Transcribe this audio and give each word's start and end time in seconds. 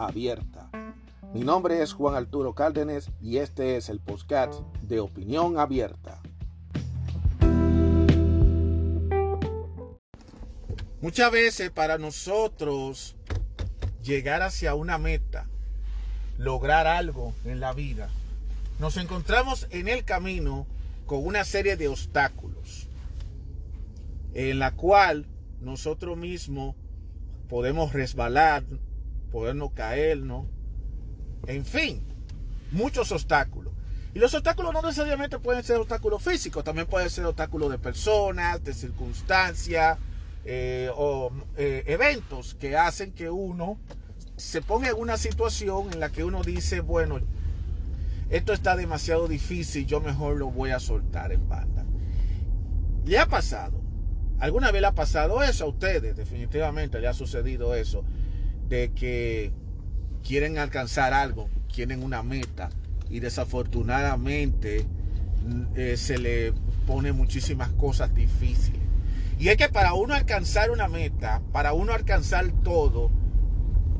abierta. 0.00 0.70
Mi 1.32 1.40
nombre 1.40 1.82
es 1.82 1.92
Juan 1.92 2.14
Arturo 2.14 2.54
Cárdenas 2.54 3.10
y 3.20 3.36
este 3.36 3.76
es 3.76 3.88
el 3.88 4.00
podcast 4.00 4.60
de 4.82 5.00
Opinión 5.00 5.58
Abierta. 5.58 6.20
Muchas 11.00 11.30
veces 11.30 11.70
para 11.70 11.98
nosotros 11.98 13.16
llegar 14.02 14.42
hacia 14.42 14.74
una 14.74 14.98
meta, 14.98 15.46
lograr 16.36 16.86
algo 16.86 17.34
en 17.44 17.60
la 17.60 17.72
vida, 17.72 18.08
nos 18.78 18.96
encontramos 18.96 19.66
en 19.70 19.88
el 19.88 20.04
camino 20.04 20.66
con 21.06 21.24
una 21.26 21.44
serie 21.44 21.76
de 21.76 21.88
obstáculos 21.88 22.88
en 24.34 24.58
la 24.58 24.72
cual 24.72 25.26
nosotros 25.60 26.16
mismos 26.16 26.74
podemos 27.48 27.92
resbalar, 27.92 28.62
podernos 29.30 29.72
caernos, 29.72 30.46
en 31.46 31.64
fin, 31.64 32.02
muchos 32.72 33.12
obstáculos. 33.12 33.72
Y 34.12 34.18
los 34.18 34.34
obstáculos 34.34 34.72
no 34.72 34.82
necesariamente 34.82 35.38
pueden 35.38 35.62
ser 35.62 35.76
obstáculos 35.76 36.22
físicos, 36.22 36.64
también 36.64 36.86
pueden 36.86 37.10
ser 37.10 37.24
obstáculos 37.26 37.70
de 37.70 37.78
personas, 37.78 38.62
de 38.64 38.74
circunstancias 38.74 39.98
eh, 40.44 40.90
o 40.96 41.30
eh, 41.56 41.84
eventos 41.86 42.54
que 42.54 42.76
hacen 42.76 43.12
que 43.12 43.30
uno 43.30 43.78
se 44.36 44.62
ponga 44.62 44.88
en 44.88 44.96
una 44.96 45.16
situación 45.16 45.92
en 45.92 46.00
la 46.00 46.10
que 46.10 46.24
uno 46.24 46.42
dice, 46.42 46.80
bueno, 46.80 47.20
esto 48.30 48.52
está 48.52 48.74
demasiado 48.74 49.28
difícil, 49.28 49.86
yo 49.86 50.00
mejor 50.00 50.36
lo 50.36 50.50
voy 50.50 50.70
a 50.70 50.80
soltar 50.80 51.30
en 51.32 51.48
banda. 51.48 51.84
¿Le 53.04 53.18
ha 53.18 53.26
pasado? 53.26 53.80
¿Alguna 54.40 54.72
vez 54.72 54.80
le 54.80 54.86
ha 54.88 54.94
pasado 54.94 55.42
eso 55.42 55.64
a 55.64 55.68
ustedes? 55.68 56.16
Definitivamente 56.16 57.00
le 57.00 57.08
ha 57.08 57.12
sucedido 57.12 57.74
eso 57.74 58.04
de 58.70 58.92
que 58.92 59.52
quieren 60.26 60.56
alcanzar 60.56 61.12
algo, 61.12 61.50
quieren 61.74 62.02
una 62.02 62.22
meta 62.22 62.70
y 63.10 63.18
desafortunadamente 63.20 64.86
mm, 65.44 65.62
eh, 65.74 65.96
se 65.96 66.18
le 66.18 66.54
pone 66.86 67.12
muchísimas 67.12 67.68
cosas 67.70 68.14
difíciles. 68.14 68.80
Y 69.38 69.48
es 69.48 69.56
que 69.56 69.68
para 69.68 69.94
uno 69.94 70.14
alcanzar 70.14 70.70
una 70.70 70.86
meta, 70.86 71.42
para 71.52 71.72
uno 71.72 71.92
alcanzar 71.92 72.46
todo, 72.62 73.10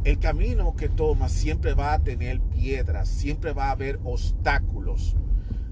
el 0.05 0.19
camino 0.19 0.77
que 0.77 0.89
toma 0.89 1.29
siempre 1.29 1.75
va 1.75 1.93
a 1.93 2.03
tener 2.03 2.41
piedras, 2.41 3.09
siempre 3.09 3.53
va 3.53 3.67
a 3.67 3.73
haber 3.73 3.99
obstáculos. 4.05 5.17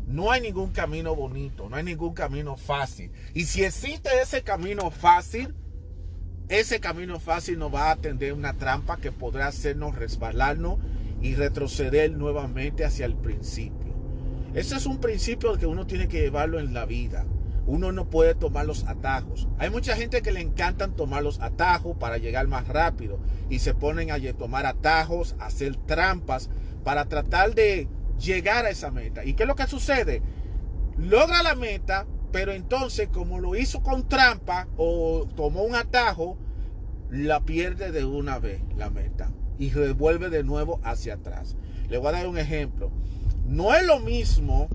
No 0.07 0.33
hay 0.33 0.41
ningún 0.41 0.73
camino 0.73 1.15
bonito, 1.15 1.69
no 1.69 1.77
hay 1.77 1.85
ningún 1.85 2.15
camino 2.15 2.57
fácil. 2.57 3.13
Y 3.35 3.45
si 3.45 3.63
existe 3.63 4.09
ese 4.21 4.43
camino 4.43 4.91
fácil, 4.91 5.55
ese 6.49 6.81
camino 6.81 7.21
fácil 7.21 7.59
nos 7.59 7.75
va 7.75 7.89
a 7.89 7.93
atender 7.93 8.33
una 8.33 8.55
trampa 8.55 8.97
que 8.97 9.13
podrá 9.13 9.49
hacernos 9.49 9.97
resbalarnos 9.97 10.79
y 11.21 11.35
retroceder 11.35 12.11
nuevamente 12.13 12.85
hacia 12.85 13.07
el 13.07 13.15
principio. 13.15 13.95
Ese 14.55 14.77
es 14.77 14.87
un 14.87 14.99
principio 14.99 15.57
que 15.59 15.67
uno 15.67 15.87
tiene 15.87 16.09
que 16.09 16.21
llevarlo 16.21 16.59
en 16.59 16.73
la 16.73 16.87
vida. 16.87 17.27
Uno 17.67 17.93
no 17.93 18.09
puede 18.09 18.35
tomar 18.35 18.65
los 18.65 18.85
atajos. 18.85 19.47
Hay 19.59 19.69
mucha 19.69 19.95
gente 19.95 20.23
que 20.23 20.33
le 20.33 20.41
encantan 20.41 20.97
tomar 20.97 21.23
los 21.23 21.39
atajos 21.41 21.99
para 21.99 22.17
llegar 22.17 22.49
más 22.49 22.67
rápido 22.67 23.21
y 23.51 23.59
se 23.59 23.75
ponen 23.75 24.11
a 24.11 24.19
tomar 24.33 24.65
atajos, 24.65 25.37
a 25.39 25.47
hacer 25.47 25.77
trampas 25.77 26.49
para 26.83 27.05
tratar 27.05 27.55
de 27.55 27.89
llegar 28.19 28.65
a 28.65 28.71
esa 28.71 28.91
meta. 28.91 29.23
¿Y 29.27 29.35
qué 29.35 29.43
es 29.43 29.47
lo 29.47 29.55
que 29.55 29.67
sucede? 29.67 30.23
Logra 30.97 31.43
la 31.43 31.55
meta, 31.55 32.07
pero 32.33 32.53
entonces, 32.53 33.09
como 33.09 33.39
lo 33.39 33.57
hizo 33.57 33.83
con 33.83 34.09
trampa 34.09 34.69
o 34.77 35.27
tomó 35.37 35.63
un 35.63 35.75
atajo, 35.75 36.39
la 37.11 37.41
pierde 37.45 37.91
de 37.91 38.05
una 38.05 38.39
vez 38.39 38.61
la 38.77 38.91
meta 38.91 39.33
y 39.59 39.71
revuelve 39.71 40.31
de 40.31 40.45
nuevo 40.45 40.81
hacia 40.85 41.15
atrás. 41.15 41.57
Le 41.89 41.99
voy 41.99 42.09
a 42.09 42.13
dar 42.13 42.29
un 42.29 42.39
ejemplo. 42.39 42.91
No 43.47 43.75
es 43.75 43.87
lo 43.87 43.99
mismo 44.01 44.69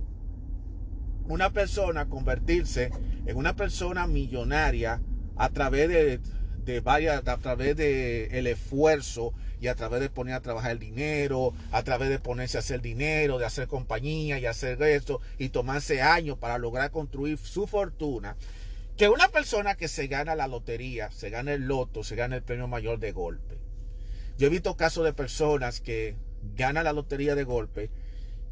una 1.28 1.52
persona 1.52 2.10
convertirse 2.10 2.92
en 3.26 3.38
una 3.38 3.56
persona 3.56 4.08
millonaria 4.08 5.02
a 5.36 5.50
través 5.50 5.90
de, 5.90 6.20
de 6.66 7.10
a 7.10 7.38
través 7.38 7.78
de 7.78 8.26
el 8.38 8.48
esfuerzo 8.48 9.34
y 9.64 9.70
a 9.70 9.76
través 9.76 10.02
de 10.02 10.10
poner 10.10 10.34
a 10.36 10.42
trabajar 10.42 10.72
el 10.72 10.80
dinero, 10.80 11.54
a 11.72 11.84
través 11.84 12.10
de 12.10 12.20
ponerse 12.20 12.58
a 12.58 12.60
hacer 12.60 12.82
dinero, 12.82 13.38
de 13.38 13.46
hacer 13.46 13.70
compañía 13.70 14.38
y 14.38 14.46
hacer 14.46 14.84
esto 14.84 15.22
y 15.38 15.50
tomarse 15.50 16.02
años 16.02 16.38
para 16.38 16.58
lograr 16.58 16.92
construir 16.92 17.38
su 17.38 17.66
fortuna, 17.66 18.36
que 18.98 19.08
una 19.08 19.30
persona 19.30 19.76
que 19.76 19.88
se 19.88 20.08
gana 20.08 20.36
la 20.36 20.50
lotería, 20.50 21.12
se 21.12 21.30
gana 21.30 21.54
el 21.54 21.62
loto, 21.62 22.04
se 22.04 22.18
gana 22.18 22.36
el 22.36 22.44
premio 22.44 22.68
mayor 22.68 23.00
de 23.00 23.14
golpe. 23.14 23.58
Yo 24.38 24.48
he 24.48 24.50
visto 24.50 24.76
casos 24.76 25.06
de 25.06 25.14
personas 25.14 25.80
que 25.80 26.18
ganan 26.58 26.84
la 26.84 26.92
lotería 26.92 27.34
de 27.34 27.46
golpe 27.46 27.90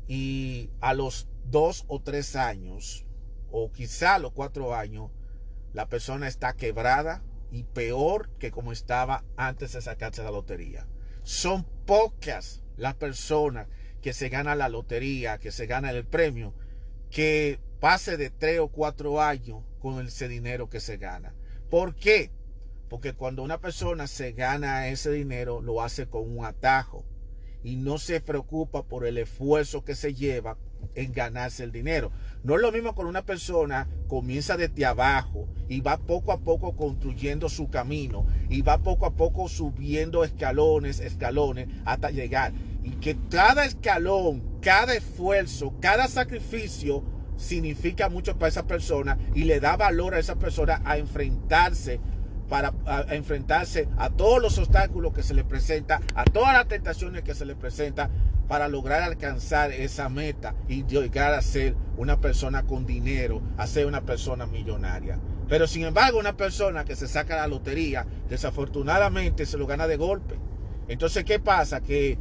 y 0.07 0.69
a 0.79 0.93
los 0.93 1.27
dos 1.49 1.83
o 1.89 1.99
tres 1.99 2.37
años, 2.37 3.03
o 3.51 3.69
quizá 3.73 4.15
a 4.15 4.19
los 4.19 4.31
cuatro 4.31 4.75
años, 4.75 5.11
la 5.73 5.89
persona 5.89 6.29
está 6.29 6.53
quebrada, 6.53 7.21
y 7.51 7.63
peor 7.63 8.29
que 8.39 8.49
como 8.49 8.71
estaba 8.71 9.25
antes 9.35 9.73
de 9.73 9.81
sacarse 9.81 10.23
la 10.23 10.31
lotería. 10.31 10.87
Son 11.31 11.63
pocas 11.85 12.61
las 12.75 12.95
personas 12.95 13.69
que 14.01 14.11
se 14.11 14.27
ganan 14.27 14.57
la 14.57 14.67
lotería, 14.67 15.37
que 15.37 15.53
se 15.53 15.65
ganan 15.65 15.95
el 15.95 16.05
premio, 16.05 16.53
que 17.09 17.57
pase 17.79 18.17
de 18.17 18.29
tres 18.29 18.59
o 18.59 18.67
cuatro 18.67 19.21
años 19.21 19.63
con 19.79 20.05
ese 20.05 20.27
dinero 20.27 20.69
que 20.69 20.81
se 20.81 20.97
gana. 20.97 21.33
¿Por 21.69 21.95
qué? 21.95 22.31
Porque 22.89 23.13
cuando 23.13 23.43
una 23.43 23.61
persona 23.61 24.07
se 24.07 24.33
gana 24.33 24.89
ese 24.89 25.09
dinero, 25.09 25.61
lo 25.61 25.81
hace 25.81 26.05
con 26.05 26.29
un 26.37 26.43
atajo 26.43 27.05
y 27.63 27.75
no 27.75 27.97
se 27.97 28.21
preocupa 28.21 28.83
por 28.83 29.05
el 29.05 29.17
esfuerzo 29.17 29.83
que 29.83 29.95
se 29.95 30.13
lleva 30.13 30.57
en 30.95 31.13
ganarse 31.13 31.63
el 31.63 31.71
dinero. 31.71 32.11
No 32.43 32.55
es 32.55 32.61
lo 32.61 32.71
mismo 32.71 32.95
con 32.95 33.05
una 33.05 33.23
persona 33.23 33.87
comienza 34.07 34.57
desde 34.57 34.85
abajo 34.85 35.47
y 35.69 35.81
va 35.81 35.97
poco 35.97 36.31
a 36.31 36.39
poco 36.39 36.75
construyendo 36.75 37.49
su 37.49 37.69
camino 37.69 38.25
y 38.49 38.61
va 38.61 38.79
poco 38.79 39.05
a 39.05 39.13
poco 39.13 39.47
subiendo 39.47 40.23
escalones, 40.23 40.99
escalones 40.99 41.67
hasta 41.85 42.09
llegar. 42.09 42.53
Y 42.83 42.91
que 42.95 43.15
cada 43.29 43.65
escalón, 43.65 44.59
cada 44.61 44.95
esfuerzo, 44.95 45.73
cada 45.79 46.07
sacrificio 46.07 47.03
significa 47.37 48.09
mucho 48.09 48.37
para 48.37 48.49
esa 48.49 48.67
persona 48.67 49.17
y 49.33 49.43
le 49.43 49.59
da 49.59 49.77
valor 49.77 50.15
a 50.15 50.19
esa 50.19 50.35
persona 50.35 50.81
a 50.83 50.97
enfrentarse 50.97 51.99
para 52.51 52.73
enfrentarse 53.11 53.87
a 53.97 54.09
todos 54.09 54.41
los 54.41 54.57
obstáculos 54.57 55.13
que 55.13 55.23
se 55.23 55.33
le 55.33 55.45
presenta, 55.45 56.01
a 56.15 56.25
todas 56.25 56.51
las 56.51 56.67
tentaciones 56.67 57.23
que 57.23 57.33
se 57.33 57.45
le 57.45 57.55
presenta 57.55 58.09
para 58.49 58.67
lograr 58.67 59.03
alcanzar 59.03 59.71
esa 59.71 60.09
meta 60.09 60.53
y 60.67 60.83
llegar 60.83 61.33
a 61.33 61.41
ser 61.41 61.77
una 61.95 62.19
persona 62.19 62.63
con 62.63 62.85
dinero, 62.85 63.41
a 63.55 63.67
ser 63.67 63.85
una 63.85 64.01
persona 64.01 64.47
millonaria. 64.47 65.17
Pero 65.47 65.65
sin 65.65 65.85
embargo, 65.85 66.19
una 66.19 66.35
persona 66.35 66.83
que 66.83 66.97
se 66.97 67.07
saca 67.07 67.37
la 67.37 67.47
lotería, 67.47 68.05
desafortunadamente 68.27 69.45
se 69.45 69.57
lo 69.57 69.65
gana 69.65 69.87
de 69.87 69.95
golpe. 69.95 70.35
Entonces, 70.89 71.23
¿qué 71.23 71.39
pasa? 71.39 71.79
Que 71.79 72.17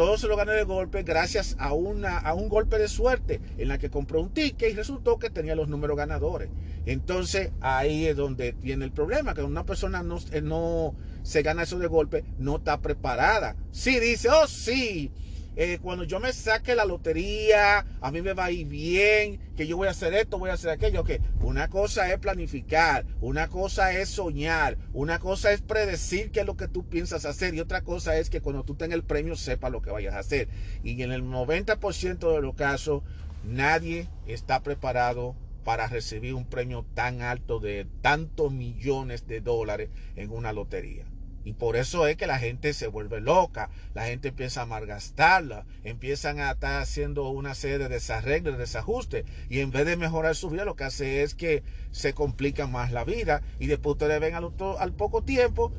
todo 0.00 0.16
se 0.16 0.28
lo 0.28 0.36
gana 0.38 0.52
de 0.52 0.64
golpe 0.64 1.02
gracias 1.02 1.56
a, 1.58 1.74
una, 1.74 2.16
a 2.16 2.32
un 2.32 2.48
golpe 2.48 2.78
de 2.78 2.88
suerte 2.88 3.38
en 3.58 3.68
la 3.68 3.76
que 3.76 3.90
compró 3.90 4.22
un 4.22 4.30
ticket 4.30 4.70
y 4.70 4.74
resultó 4.74 5.18
que 5.18 5.28
tenía 5.28 5.54
los 5.54 5.68
números 5.68 5.94
ganadores. 5.94 6.48
Entonces 6.86 7.50
ahí 7.60 8.06
es 8.06 8.16
donde 8.16 8.54
tiene 8.54 8.86
el 8.86 8.92
problema, 8.92 9.34
que 9.34 9.42
una 9.42 9.66
persona 9.66 10.02
no, 10.02 10.16
eh, 10.32 10.40
no 10.40 10.94
se 11.22 11.42
gana 11.42 11.64
eso 11.64 11.78
de 11.78 11.86
golpe, 11.86 12.24
no 12.38 12.56
está 12.56 12.80
preparada. 12.80 13.56
Sí 13.72 14.00
dice, 14.00 14.30
oh 14.30 14.46
sí, 14.46 15.12
eh, 15.56 15.78
cuando 15.82 16.04
yo 16.04 16.20
me 16.20 16.32
saque 16.32 16.74
la 16.74 16.84
lotería, 16.84 17.84
a 18.00 18.10
mí 18.10 18.22
me 18.22 18.32
va 18.32 18.46
a 18.46 18.50
ir 18.50 18.66
bien, 18.66 19.40
que 19.56 19.66
yo 19.66 19.76
voy 19.76 19.88
a 19.88 19.90
hacer 19.90 20.14
esto, 20.14 20.38
voy 20.38 20.50
a 20.50 20.54
hacer 20.54 20.70
aquello. 20.70 21.04
Que 21.04 21.20
una 21.40 21.68
cosa 21.68 22.12
es 22.12 22.18
planificar, 22.18 23.04
una 23.20 23.48
cosa 23.48 23.92
es 23.92 24.08
soñar, 24.08 24.78
una 24.92 25.18
cosa 25.18 25.52
es 25.52 25.60
predecir 25.60 26.30
qué 26.30 26.40
es 26.40 26.46
lo 26.46 26.56
que 26.56 26.68
tú 26.68 26.88
piensas 26.88 27.24
hacer 27.24 27.54
y 27.54 27.60
otra 27.60 27.82
cosa 27.82 28.16
es 28.16 28.30
que 28.30 28.40
cuando 28.40 28.64
tú 28.64 28.74
tengas 28.74 28.94
el 28.94 29.04
premio 29.04 29.36
sepas 29.36 29.72
lo 29.72 29.82
que 29.82 29.90
vayas 29.90 30.14
a 30.14 30.20
hacer. 30.20 30.48
Y 30.82 31.02
en 31.02 31.12
el 31.12 31.24
90% 31.24 32.34
de 32.34 32.42
los 32.42 32.54
casos, 32.54 33.02
nadie 33.44 34.08
está 34.26 34.62
preparado 34.62 35.34
para 35.64 35.88
recibir 35.88 36.34
un 36.34 36.46
premio 36.46 36.86
tan 36.94 37.22
alto 37.22 37.60
de 37.60 37.86
tantos 38.02 38.52
millones 38.52 39.26
de 39.26 39.40
dólares 39.40 39.90
en 40.16 40.30
una 40.30 40.52
lotería. 40.52 41.09
Y 41.44 41.54
por 41.54 41.76
eso 41.76 42.06
es 42.06 42.16
que 42.16 42.26
la 42.26 42.38
gente 42.38 42.72
se 42.72 42.86
vuelve 42.86 43.20
loca, 43.20 43.70
la 43.94 44.06
gente 44.06 44.28
empieza 44.28 44.62
a 44.62 44.66
malgastarla, 44.66 45.64
empiezan 45.84 46.38
a 46.40 46.52
estar 46.52 46.82
haciendo 46.82 47.28
una 47.28 47.54
serie 47.54 47.78
de 47.78 47.88
desarreglos, 47.88 48.58
desajustes, 48.58 49.24
y 49.48 49.60
en 49.60 49.70
vez 49.70 49.86
de 49.86 49.96
mejorar 49.96 50.34
su 50.34 50.50
vida, 50.50 50.64
lo 50.64 50.76
que 50.76 50.84
hace 50.84 51.22
es 51.22 51.34
que 51.34 51.62
se 51.90 52.12
complica 52.12 52.66
más 52.66 52.92
la 52.92 53.04
vida, 53.04 53.42
y 53.58 53.66
después 53.66 53.94
ustedes 53.94 54.20
ven 54.20 54.34
al, 54.34 54.52
al 54.78 54.92
poco 54.92 55.22
tiempo 55.22 55.72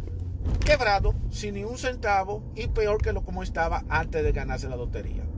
quebrado, 0.65 1.13
sin 1.29 1.55
ni 1.55 1.63
un 1.63 1.77
centavo, 1.77 2.43
y 2.55 2.67
peor 2.67 3.01
que 3.01 3.13
lo 3.13 3.23
como 3.23 3.43
estaba 3.43 3.83
antes 3.89 4.23
de 4.23 4.31
ganarse 4.31 4.67
la 4.67 4.75
lotería 4.75 5.30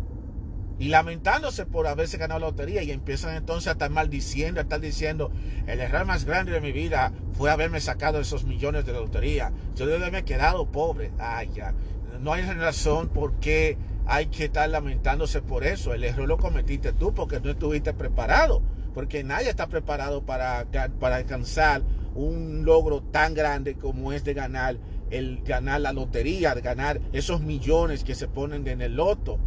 y 0.80 0.90
lamentándose 0.90 1.66
por 1.66 1.88
haberse 1.88 2.18
ganado 2.18 2.40
la 2.40 2.48
lotería 2.48 2.84
y 2.84 2.92
empiezan 2.92 3.36
entonces 3.36 3.68
a 3.68 3.72
estar 3.74 3.90
maldiciendo, 3.90 4.60
a 4.60 4.64
estar 4.64 4.80
diciendo, 4.80 5.32
el 5.68 5.80
error 5.80 6.06
más 6.06 6.26
grande 6.26 6.52
de 6.52 6.62
mi 6.62 6.72
vida 6.72 7.14
fue 7.34 7.52
haberme 7.52 7.80
sacado 7.80 8.20
esos 8.20 8.44
millones 8.44 8.86
de 8.86 8.94
la 8.94 9.00
lotería. 9.00 9.52
Yo 9.76 9.86
debo 9.86 10.00
haberme 10.00 10.26
quedado 10.26 10.66
pobre. 10.72 11.12
Ay, 11.20 11.52
ya. 11.54 11.74
No 12.22 12.34
hay 12.34 12.44
razón 12.44 13.10
por 13.10 13.34
qué 13.40 13.78
hay 14.06 14.28
que 14.28 14.46
estar 14.46 14.70
lamentándose 14.70 15.42
por 15.42 15.64
eso. 15.64 15.94
El 15.94 16.04
error 16.04 16.28
lo 16.28 16.38
cometiste 16.38 16.94
tú 16.94 17.14
porque 17.14 17.40
no 17.40 17.52
estuviste 17.52 17.94
preparado. 17.94 18.62
Porque 18.94 19.24
nadie 19.24 19.50
está 19.50 19.68
preparado 19.68 20.24
para, 20.24 20.66
para 21.00 21.16
alcanzar 21.16 21.82
un 22.16 22.64
logro 22.64 23.02
tan 23.02 23.34
grande 23.34 23.76
como 23.76 24.14
es 24.14 24.24
de 24.24 24.36
ganar 24.36 24.78
el 25.10 25.42
ganar 25.44 25.82
la 25.82 25.94
lotería, 25.94 26.56
de 26.56 26.62
ganar 26.62 27.00
esos 27.12 27.42
millones 27.42 28.04
que 28.04 28.16
se 28.16 28.28
ponen 28.28 28.68
en 28.68 28.82
el 28.82 28.96
loto. 28.96 29.40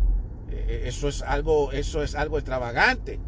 Eh, 0.50 0.84
eso 0.86 1.08
es 1.08 1.22
algo, 1.22 1.72
eso 1.72 2.02
es 2.02 2.14
algo 2.14 2.38
extravagante 2.38 3.18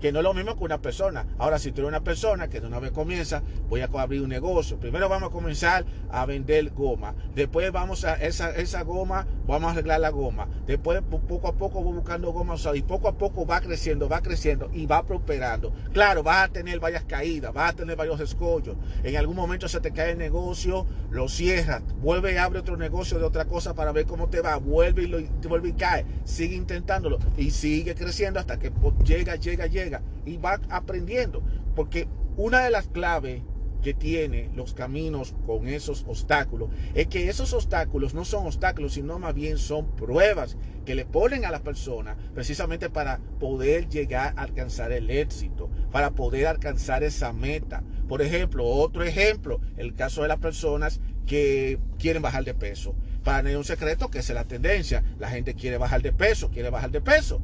que 0.00 0.12
no 0.12 0.20
es 0.20 0.22
lo 0.22 0.34
mismo 0.34 0.56
que 0.56 0.64
una 0.64 0.80
persona. 0.80 1.26
Ahora, 1.38 1.58
si 1.58 1.72
tú 1.72 1.80
eres 1.80 1.88
una 1.88 2.04
persona 2.04 2.48
que 2.48 2.60
de 2.60 2.66
una 2.66 2.78
vez 2.78 2.92
comienza, 2.92 3.42
voy 3.68 3.80
a 3.80 3.86
abrir 3.86 4.22
un 4.22 4.28
negocio. 4.28 4.78
Primero 4.78 5.08
vamos 5.08 5.30
a 5.30 5.32
comenzar 5.32 5.84
a 6.10 6.24
vender 6.26 6.70
goma. 6.70 7.14
Después 7.34 7.70
vamos 7.72 8.04
a 8.04 8.14
esa, 8.14 8.54
esa 8.54 8.82
goma, 8.82 9.26
vamos 9.48 9.68
a 9.68 9.72
arreglar 9.72 10.00
la 10.00 10.10
goma. 10.10 10.46
Después 10.66 11.02
poco 11.02 11.48
a 11.48 11.54
poco 11.54 11.82
voy 11.82 11.94
buscando 11.94 12.32
goma 12.32 12.54
usada 12.54 12.76
y 12.76 12.82
poco 12.82 13.08
a 13.08 13.16
poco 13.16 13.46
va 13.46 13.60
creciendo, 13.60 14.08
va 14.08 14.20
creciendo 14.20 14.70
y 14.72 14.86
va 14.86 15.04
prosperando. 15.04 15.72
Claro, 15.92 16.22
vas 16.22 16.44
a 16.44 16.52
tener 16.52 16.78
varias 16.78 17.04
caídas, 17.04 17.52
vas 17.52 17.72
a 17.72 17.76
tener 17.76 17.96
varios 17.96 18.20
escollos. 18.20 18.76
En 19.02 19.16
algún 19.16 19.34
momento 19.34 19.66
se 19.66 19.80
te 19.80 19.90
cae 19.90 20.12
el 20.12 20.18
negocio, 20.18 20.86
lo 21.10 21.28
cierras, 21.28 21.82
vuelve 22.00 22.34
y 22.34 22.36
abre 22.36 22.60
otro 22.60 22.76
negocio 22.76 23.18
de 23.18 23.24
otra 23.24 23.46
cosa 23.46 23.74
para 23.74 23.90
ver 23.90 24.06
cómo 24.06 24.28
te 24.28 24.42
va, 24.42 24.56
vuelve 24.56 25.04
y, 25.04 25.06
lo, 25.06 25.18
vuelve 25.48 25.70
y 25.70 25.72
cae, 25.72 26.04
sigue 26.24 26.54
intentándolo 26.54 27.18
y 27.36 27.50
sigue 27.50 27.94
creciendo 27.94 28.38
hasta 28.38 28.58
que 28.58 28.70
llega, 29.02 29.36
llega, 29.36 29.66
llega 29.66 30.02
y 30.26 30.36
va 30.36 30.60
aprendiendo. 30.68 31.42
Porque 31.74 32.06
una 32.36 32.60
de 32.60 32.70
las 32.70 32.88
claves 32.88 33.42
que 33.82 33.94
tiene 33.94 34.50
los 34.54 34.74
caminos 34.74 35.34
con 35.46 35.68
esos 35.68 36.04
obstáculos 36.06 36.70
es 36.94 37.06
que 37.06 37.28
esos 37.28 37.52
obstáculos 37.52 38.14
no 38.14 38.24
son 38.24 38.46
obstáculos, 38.46 38.94
sino 38.94 39.18
más 39.18 39.34
bien 39.34 39.58
son 39.58 39.94
pruebas 39.96 40.56
que 40.84 40.94
le 40.94 41.04
ponen 41.04 41.44
a 41.44 41.50
la 41.50 41.62
persona 41.62 42.16
precisamente 42.34 42.90
para 42.90 43.18
poder 43.38 43.88
llegar 43.88 44.34
a 44.36 44.42
alcanzar 44.42 44.92
el 44.92 45.10
éxito, 45.10 45.70
para 45.92 46.12
poder 46.12 46.46
alcanzar 46.46 47.02
esa 47.02 47.32
meta. 47.32 47.82
Por 48.08 48.22
ejemplo, 48.22 48.64
otro 48.64 49.04
ejemplo, 49.04 49.60
el 49.76 49.94
caso 49.94 50.22
de 50.22 50.28
las 50.28 50.38
personas 50.38 51.00
que 51.26 51.78
quieren 51.98 52.22
bajar 52.22 52.44
de 52.44 52.54
peso. 52.54 52.94
Para 53.22 53.42
no 53.42 53.58
un 53.58 53.64
secreto 53.64 54.08
que 54.08 54.20
es 54.20 54.30
la 54.30 54.44
tendencia. 54.44 55.04
La 55.18 55.28
gente 55.28 55.54
quiere 55.54 55.76
bajar 55.76 56.00
de 56.02 56.12
peso, 56.12 56.50
quiere 56.50 56.70
bajar 56.70 56.90
de 56.90 57.00
peso. 57.00 57.42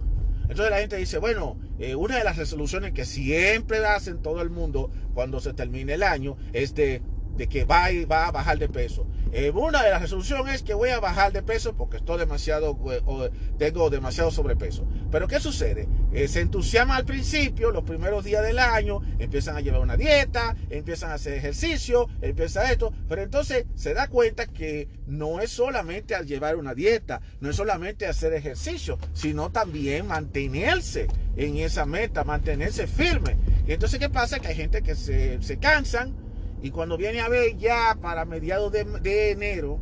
Entonces 0.48 0.70
la 0.70 0.78
gente 0.78 0.96
dice, 0.96 1.18
bueno, 1.18 1.58
eh, 1.78 1.94
una 1.94 2.18
de 2.18 2.24
las 2.24 2.36
resoluciones 2.36 2.92
que 2.92 3.04
siempre 3.04 3.84
hacen 3.84 4.22
todo 4.22 4.42
el 4.42 4.50
mundo 4.50 4.90
cuando 5.14 5.40
se 5.40 5.54
termine 5.54 5.94
el 5.94 6.02
año 6.02 6.36
es 6.52 6.74
de 6.74 7.02
de 7.36 7.48
que 7.48 7.64
va, 7.64 7.90
y 7.90 8.04
va 8.04 8.26
a 8.26 8.30
bajar 8.32 8.58
de 8.58 8.68
peso. 8.68 9.06
Eh, 9.36 9.50
una 9.50 9.82
de 9.82 9.90
las 9.90 10.00
resoluciones 10.00 10.54
es 10.54 10.62
que 10.62 10.74
voy 10.74 10.90
a 10.90 11.00
bajar 11.00 11.32
de 11.32 11.42
peso 11.42 11.74
porque 11.76 11.96
estoy 11.96 12.18
demasiado, 12.18 12.78
eh, 12.92 13.30
tengo 13.58 13.90
demasiado 13.90 14.30
sobrepeso. 14.30 14.86
Pero 15.10 15.26
¿qué 15.26 15.40
sucede? 15.40 15.88
Eh, 16.12 16.28
se 16.28 16.40
entusiasma 16.40 16.94
al 16.94 17.04
principio, 17.04 17.72
los 17.72 17.82
primeros 17.82 18.24
días 18.24 18.44
del 18.44 18.60
año, 18.60 19.00
empiezan 19.18 19.56
a 19.56 19.60
llevar 19.60 19.80
una 19.80 19.96
dieta, 19.96 20.54
empiezan 20.70 21.10
a 21.10 21.14
hacer 21.14 21.32
ejercicio, 21.32 22.08
empieza 22.22 22.70
esto, 22.70 22.92
pero 23.08 23.22
entonces 23.22 23.66
se 23.74 23.92
da 23.92 24.06
cuenta 24.06 24.46
que 24.46 24.88
no 25.08 25.40
es 25.40 25.50
solamente 25.50 26.14
al 26.14 26.26
llevar 26.26 26.54
una 26.54 26.72
dieta, 26.72 27.20
no 27.40 27.50
es 27.50 27.56
solamente 27.56 28.06
hacer 28.06 28.34
ejercicio, 28.34 29.00
sino 29.14 29.50
también 29.50 30.06
mantenerse 30.06 31.08
en 31.36 31.56
esa 31.56 31.86
meta, 31.86 32.22
mantenerse 32.22 32.86
firme. 32.86 33.36
Y 33.66 33.72
entonces, 33.72 33.98
¿qué 33.98 34.10
pasa? 34.10 34.38
Que 34.38 34.48
hay 34.48 34.54
gente 34.54 34.82
que 34.82 34.94
se, 34.94 35.42
se 35.42 35.58
cansan, 35.58 36.14
y 36.64 36.70
cuando 36.70 36.96
viene 36.96 37.20
a 37.20 37.28
ver 37.28 37.58
ya 37.58 37.98
para 38.00 38.24
mediados 38.24 38.72
de, 38.72 39.30
enero, 39.30 39.78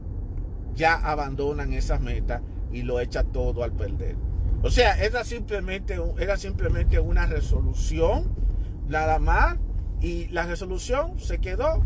ya 0.75 0.95
abandonan 0.95 1.73
esas 1.75 2.01
metas 2.01 2.43
y 2.73 2.83
lo 2.83 2.99
echa 2.99 3.23
todo 3.23 3.63
al 3.63 3.71
perder. 3.71 4.17
O 4.65 4.69
sea, 4.69 5.01
era 5.01 5.23
simplemente, 5.23 5.97
era 6.19 6.37
simplemente 6.37 6.99
una 6.99 7.27
resolución, 7.27 8.35
nada 8.89 9.21
más, 9.21 9.59
y 10.01 10.27
la 10.31 10.45
resolución 10.45 11.21
se 11.21 11.39
quedó 11.39 11.85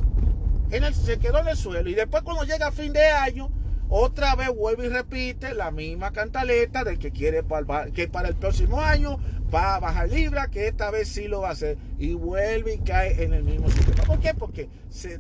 en 0.70 0.82
el, 0.82 0.94
se 0.94 1.18
quedó 1.18 1.40
en 1.40 1.48
el 1.48 1.58
suelo. 1.58 1.90
Y 1.90 1.94
después 1.94 2.22
cuando 2.22 2.44
llega 2.44 2.72
fin 2.72 2.94
de 2.94 3.04
año, 3.04 3.50
otra 3.90 4.34
vez 4.34 4.48
vuelve 4.48 4.86
y 4.86 4.88
repite 4.88 5.52
la 5.52 5.72
misma 5.72 6.12
cantaleta 6.12 6.84
del 6.84 6.98
que 6.98 7.10
quiere 7.10 7.44
que 7.92 8.08
para 8.08 8.28
el 8.28 8.34
próximo 8.36 8.80
año 8.80 9.18
va 9.54 9.76
a 9.76 9.80
bajar 9.80 10.08
libra, 10.08 10.48
que 10.48 10.68
esta 10.68 10.90
vez 10.90 11.08
sí 11.08 11.28
lo 11.28 11.42
va 11.42 11.48
a 11.48 11.52
hacer. 11.52 11.78
Y 11.98 12.14
vuelve 12.14 12.74
y 12.74 12.78
cae 12.78 13.22
en 13.22 13.34
el 13.34 13.42
mismo 13.42 13.68
sistema. 13.70 14.04
¿Por 14.04 14.20
qué? 14.20 14.34
Porque 14.34 14.68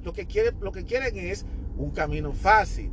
lo, 0.02 0.12
que 0.12 0.26
quieren, 0.26 0.56
lo 0.60 0.72
que 0.72 0.84
quieren 0.84 1.16
es 1.16 1.44
un 1.76 1.90
camino 1.90 2.32
fácil. 2.32 2.90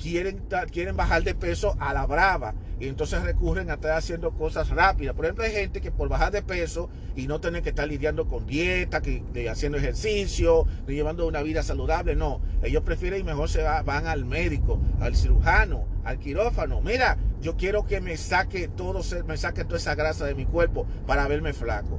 Quieren, 0.00 0.42
quieren 0.70 0.94
bajar 0.94 1.22
de 1.22 1.34
peso 1.34 1.74
a 1.80 1.94
la 1.94 2.04
brava 2.06 2.54
y 2.78 2.88
entonces 2.88 3.22
recurren 3.22 3.70
a 3.70 3.74
estar 3.74 3.92
haciendo 3.92 4.32
cosas 4.32 4.68
rápidas. 4.68 5.14
Por 5.14 5.24
ejemplo, 5.24 5.44
hay 5.44 5.52
gente 5.52 5.80
que 5.80 5.90
por 5.90 6.08
bajar 6.08 6.32
de 6.32 6.42
peso 6.42 6.90
y 7.14 7.26
no 7.26 7.40
tener 7.40 7.62
que 7.62 7.70
estar 7.70 7.88
lidiando 7.88 8.28
con 8.28 8.46
dieta, 8.46 9.00
que, 9.00 9.22
haciendo 9.48 9.78
ejercicio, 9.78 10.66
de 10.86 10.94
llevando 10.94 11.26
una 11.26 11.42
vida 11.42 11.62
saludable, 11.62 12.14
no. 12.14 12.42
Ellos 12.62 12.82
prefieren 12.82 13.20
y 13.20 13.24
mejor 13.24 13.48
se 13.48 13.62
van 13.62 14.06
al 14.06 14.26
médico, 14.26 14.78
al 15.00 15.16
cirujano, 15.16 15.86
al 16.04 16.18
quirófano. 16.18 16.82
Mira, 16.82 17.16
yo 17.40 17.56
quiero 17.56 17.84
que 17.84 18.00
me 18.00 18.16
saque 18.16 18.68
todo, 18.68 19.00
me 19.26 19.36
saque 19.36 19.64
toda 19.64 19.76
esa 19.76 19.94
grasa 19.94 20.24
de 20.24 20.34
mi 20.34 20.46
cuerpo 20.46 20.86
para 21.06 21.26
verme 21.28 21.52
flaco. 21.52 21.98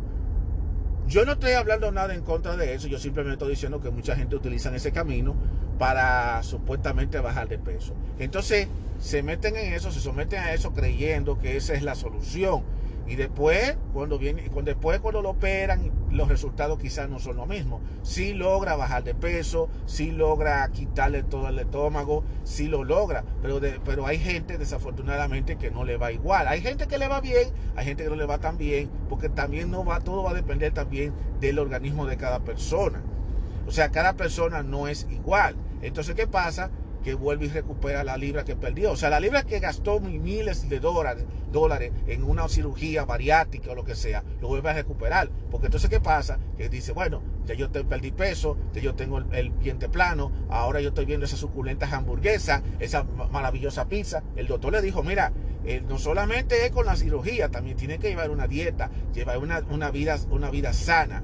Yo 1.08 1.26
no 1.26 1.34
estoy 1.34 1.54
hablando 1.54 1.92
nada 1.92 2.14
en 2.14 2.22
contra 2.22 2.58
de 2.58 2.74
eso, 2.74 2.88
yo 2.88 3.00
simplemente 3.00 3.36
estoy 3.36 3.52
diciendo 3.52 3.80
que 3.80 3.90
mucha 3.90 4.16
gente 4.16 4.36
utiliza 4.36 4.76
ese 4.76 4.92
camino 4.92 5.36
para 5.80 6.44
supuestamente 6.44 7.20
bajar 7.20 7.48
de 7.48 7.58
peso. 7.58 7.94
Entonces 8.20 8.68
se 9.00 9.24
meten 9.24 9.56
en 9.56 9.74
eso, 9.74 9.92
se 9.92 10.02
someten 10.02 10.40
a 10.40 10.54
eso 10.54 10.74
creyendo 10.74 11.38
que 11.38 11.56
esa 11.56 11.76
es 11.76 11.84
la 11.84 11.96
solución. 11.96 12.64
Y 13.08 13.16
después, 13.16 13.78
cuando 13.94 14.20
viene, 14.20 14.50
después 14.64 15.00
cuando 15.00 15.22
lo 15.22 15.30
operan, 15.30 15.92
los 16.12 16.28
resultados 16.28 16.78
quizás 16.78 17.10
no 17.10 17.20
son 17.20 17.38
lo 17.38 17.46
mismo. 17.46 17.80
Sí 18.04 18.34
logra 18.34 18.76
bajar 18.76 19.04
de 19.06 19.16
peso, 19.16 19.70
sí 19.86 20.12
logra 20.12 20.68
quitarle 20.74 21.24
todo 21.24 21.48
el 21.48 21.58
estómago, 21.58 22.26
sí 22.44 22.68
lo 22.68 22.84
logra. 22.84 23.24
Pero, 23.42 23.62
pero 23.86 24.06
hay 24.06 24.20
gente 24.20 24.58
desafortunadamente 24.58 25.56
que 25.56 25.72
no 25.72 25.86
le 25.86 25.96
va 25.96 26.12
igual. 26.12 26.50
Hay 26.50 26.62
gente 26.62 26.88
que 26.88 26.98
le 26.98 27.08
va 27.08 27.22
bien, 27.22 27.50
hay 27.78 27.86
gente 27.86 28.04
que 28.04 28.10
no 28.10 28.18
le 28.18 28.26
va 28.26 28.40
tan 28.40 28.58
bien, 28.58 28.90
porque 29.08 29.30
también 29.30 29.72
no 29.72 29.86
va, 29.86 30.02
todo 30.02 30.24
va 30.24 30.32
a 30.32 30.36
depender 30.36 30.74
también 30.74 31.14
del 31.40 31.60
organismo 31.60 32.06
de 32.06 32.18
cada 32.18 32.40
persona. 32.40 33.02
O 33.68 33.72
sea, 33.72 33.90
cada 33.90 34.14
persona 34.14 34.64
no 34.64 34.90
es 34.90 35.08
igual. 35.10 35.56
Entonces, 35.82 36.16
¿qué 36.16 36.28
pasa? 36.28 36.72
Que 37.04 37.14
vuelve 37.14 37.46
y 37.46 37.50
recupera 37.50 38.04
la 38.04 38.18
libra 38.18 38.44
que 38.44 38.56
perdió. 38.56 38.92
O 38.92 38.96
sea, 38.96 39.10
la 39.10 39.20
libra 39.20 39.44
que 39.44 39.60
gastó 39.60 40.00
miles 40.00 40.70
de 40.70 40.80
dólares, 40.80 41.26
dólares 41.52 41.92
en 42.08 42.24
una 42.24 42.48
cirugía 42.48 43.06
bariátrica 43.06 43.72
o 43.72 43.76
lo 43.76 43.84
que 43.84 43.96
sea, 43.96 44.24
lo 44.42 44.48
vuelve 44.48 44.70
a 44.70 44.74
recuperar. 44.74 45.30
Porque 45.52 45.68
entonces, 45.68 45.90
¿qué 45.90 46.00
pasa? 46.00 46.40
Que 46.58 46.70
dice, 46.70 46.92
bueno, 46.92 47.22
ya 47.46 47.56
yo 47.56 47.72
perdí 47.72 48.12
peso, 48.12 48.58
ya 48.74 48.82
yo 48.82 48.96
tengo 48.96 49.20
el, 49.32 49.58
diente 49.60 49.90
plano, 49.90 50.32
ahora 50.50 50.82
yo 50.82 50.90
estoy 50.90 51.06
viendo 51.06 51.26
esas 51.26 51.40
suculentas 51.40 51.94
hamburguesas, 51.94 52.62
esa 52.80 53.04
maravillosa 53.04 53.88
pizza. 53.88 54.24
El 54.36 54.48
doctor 54.48 54.74
le 54.74 54.82
dijo, 54.82 55.04
mira, 55.04 55.32
eh, 55.66 55.82
no 55.88 55.98
solamente 55.98 56.66
es 56.66 56.72
con 56.72 56.86
la 56.86 56.96
cirugía, 56.96 57.50
también 57.50 57.78
tiene 57.78 58.00
que 58.00 58.10
llevar 58.10 58.30
una 58.30 58.48
dieta, 58.48 58.90
llevar 59.14 59.38
una, 59.38 59.60
una, 59.70 59.92
vida, 59.92 60.18
una 60.30 60.50
vida 60.50 60.74
sana. 60.74 61.24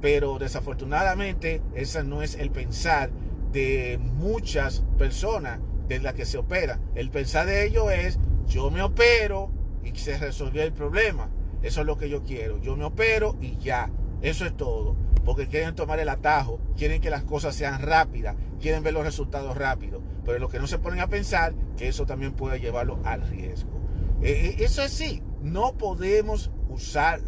Pero 0.00 0.38
desafortunadamente, 0.38 1.62
ese 1.74 2.04
no 2.04 2.22
es 2.22 2.34
el 2.34 2.50
pensar 2.50 3.10
de 3.54 3.98
muchas 3.98 4.82
personas 4.98 5.60
de 5.88 6.00
las 6.00 6.14
que 6.14 6.26
se 6.26 6.36
opera. 6.36 6.80
El 6.94 7.10
pensar 7.10 7.46
de 7.46 7.64
ellos 7.64 7.90
es, 7.92 8.18
yo 8.46 8.70
me 8.70 8.82
opero 8.82 9.50
y 9.84 9.96
se 9.96 10.18
resolvió 10.18 10.62
el 10.62 10.72
problema. 10.72 11.30
Eso 11.62 11.80
es 11.80 11.86
lo 11.86 11.96
que 11.96 12.10
yo 12.10 12.24
quiero. 12.24 12.60
Yo 12.60 12.76
me 12.76 12.84
opero 12.84 13.36
y 13.40 13.56
ya. 13.56 13.90
Eso 14.20 14.44
es 14.44 14.56
todo. 14.56 14.96
Porque 15.24 15.46
quieren 15.46 15.74
tomar 15.74 16.00
el 16.00 16.08
atajo, 16.08 16.60
quieren 16.76 17.00
que 17.00 17.08
las 17.08 17.22
cosas 17.22 17.54
sean 17.54 17.80
rápidas, 17.80 18.36
quieren 18.60 18.82
ver 18.82 18.92
los 18.92 19.04
resultados 19.04 19.56
rápidos. 19.56 20.02
Pero 20.24 20.38
lo 20.38 20.48
que 20.48 20.58
no 20.58 20.66
se 20.66 20.78
ponen 20.78 21.00
a 21.00 21.06
pensar, 21.06 21.54
que 21.76 21.88
eso 21.88 22.04
también 22.04 22.32
puede 22.32 22.60
llevarlo 22.60 22.98
al 23.04 23.26
riesgo. 23.28 23.80
Eh, 24.20 24.56
eh, 24.58 24.64
eso 24.64 24.82
es 24.82 24.92
sí, 24.92 25.22
no 25.42 25.74
podemos 25.78 26.50
usar 26.68 27.20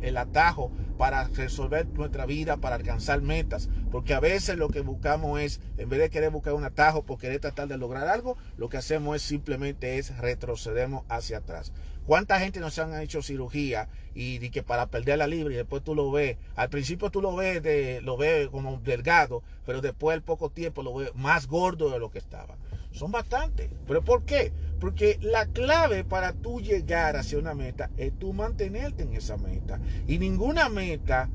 el 0.00 0.16
atajo 0.16 0.72
para 0.96 1.24
resolver 1.28 1.86
nuestra 1.86 2.26
vida, 2.26 2.56
para 2.56 2.76
alcanzar 2.76 3.20
metas. 3.22 3.68
Porque 3.90 4.14
a 4.14 4.20
veces 4.20 4.56
lo 4.56 4.68
que 4.68 4.80
buscamos 4.80 5.40
es, 5.40 5.60
en 5.78 5.88
vez 5.88 6.00
de 6.00 6.10
querer 6.10 6.30
buscar 6.30 6.54
un 6.54 6.64
atajo 6.64 7.02
por 7.02 7.18
querer 7.18 7.40
tratar 7.40 7.68
de 7.68 7.78
lograr 7.78 8.08
algo, 8.08 8.36
lo 8.56 8.68
que 8.68 8.76
hacemos 8.76 9.16
es 9.16 9.22
simplemente 9.22 9.98
es 9.98 10.16
retrocedemos 10.18 11.04
hacia 11.08 11.38
atrás. 11.38 11.72
¿Cuánta 12.06 12.38
gente 12.38 12.60
nos 12.60 12.78
han 12.78 13.00
hecho 13.00 13.22
cirugía 13.22 13.88
y, 14.14 14.38
que 14.50 14.62
para 14.62 14.86
perder 14.86 15.18
la 15.18 15.26
libre 15.26 15.54
y 15.54 15.56
después 15.56 15.82
tú 15.82 15.94
lo 15.94 16.10
ves? 16.10 16.36
Al 16.54 16.68
principio 16.68 17.10
tú 17.10 17.22
lo 17.22 17.34
ves, 17.34 17.62
de, 17.62 18.00
lo 18.02 18.16
ves 18.16 18.48
como 18.48 18.78
delgado, 18.78 19.42
pero 19.64 19.80
después 19.80 20.14
al 20.14 20.22
poco 20.22 20.50
tiempo 20.50 20.82
lo 20.82 20.94
ves 20.94 21.14
más 21.14 21.46
gordo 21.46 21.90
de 21.90 21.98
lo 21.98 22.10
que 22.10 22.18
estaba. 22.18 22.56
Son 22.92 23.10
bastantes. 23.10 23.70
¿Pero 23.86 24.02
por 24.02 24.24
qué? 24.24 24.52
Porque 24.80 25.18
la 25.20 25.46
clave 25.46 26.04
para 26.04 26.32
tú 26.32 26.60
llegar 26.60 27.16
hacia 27.16 27.38
una 27.38 27.54
meta 27.54 27.90
es 27.96 28.12
tú 28.18 28.32
mantenerte 28.32 29.02
en 29.02 29.14
esa 29.14 29.36
meta. 29.36 29.80
Y 30.06 30.18
ninguna 30.18 30.68
meta 30.68 31.30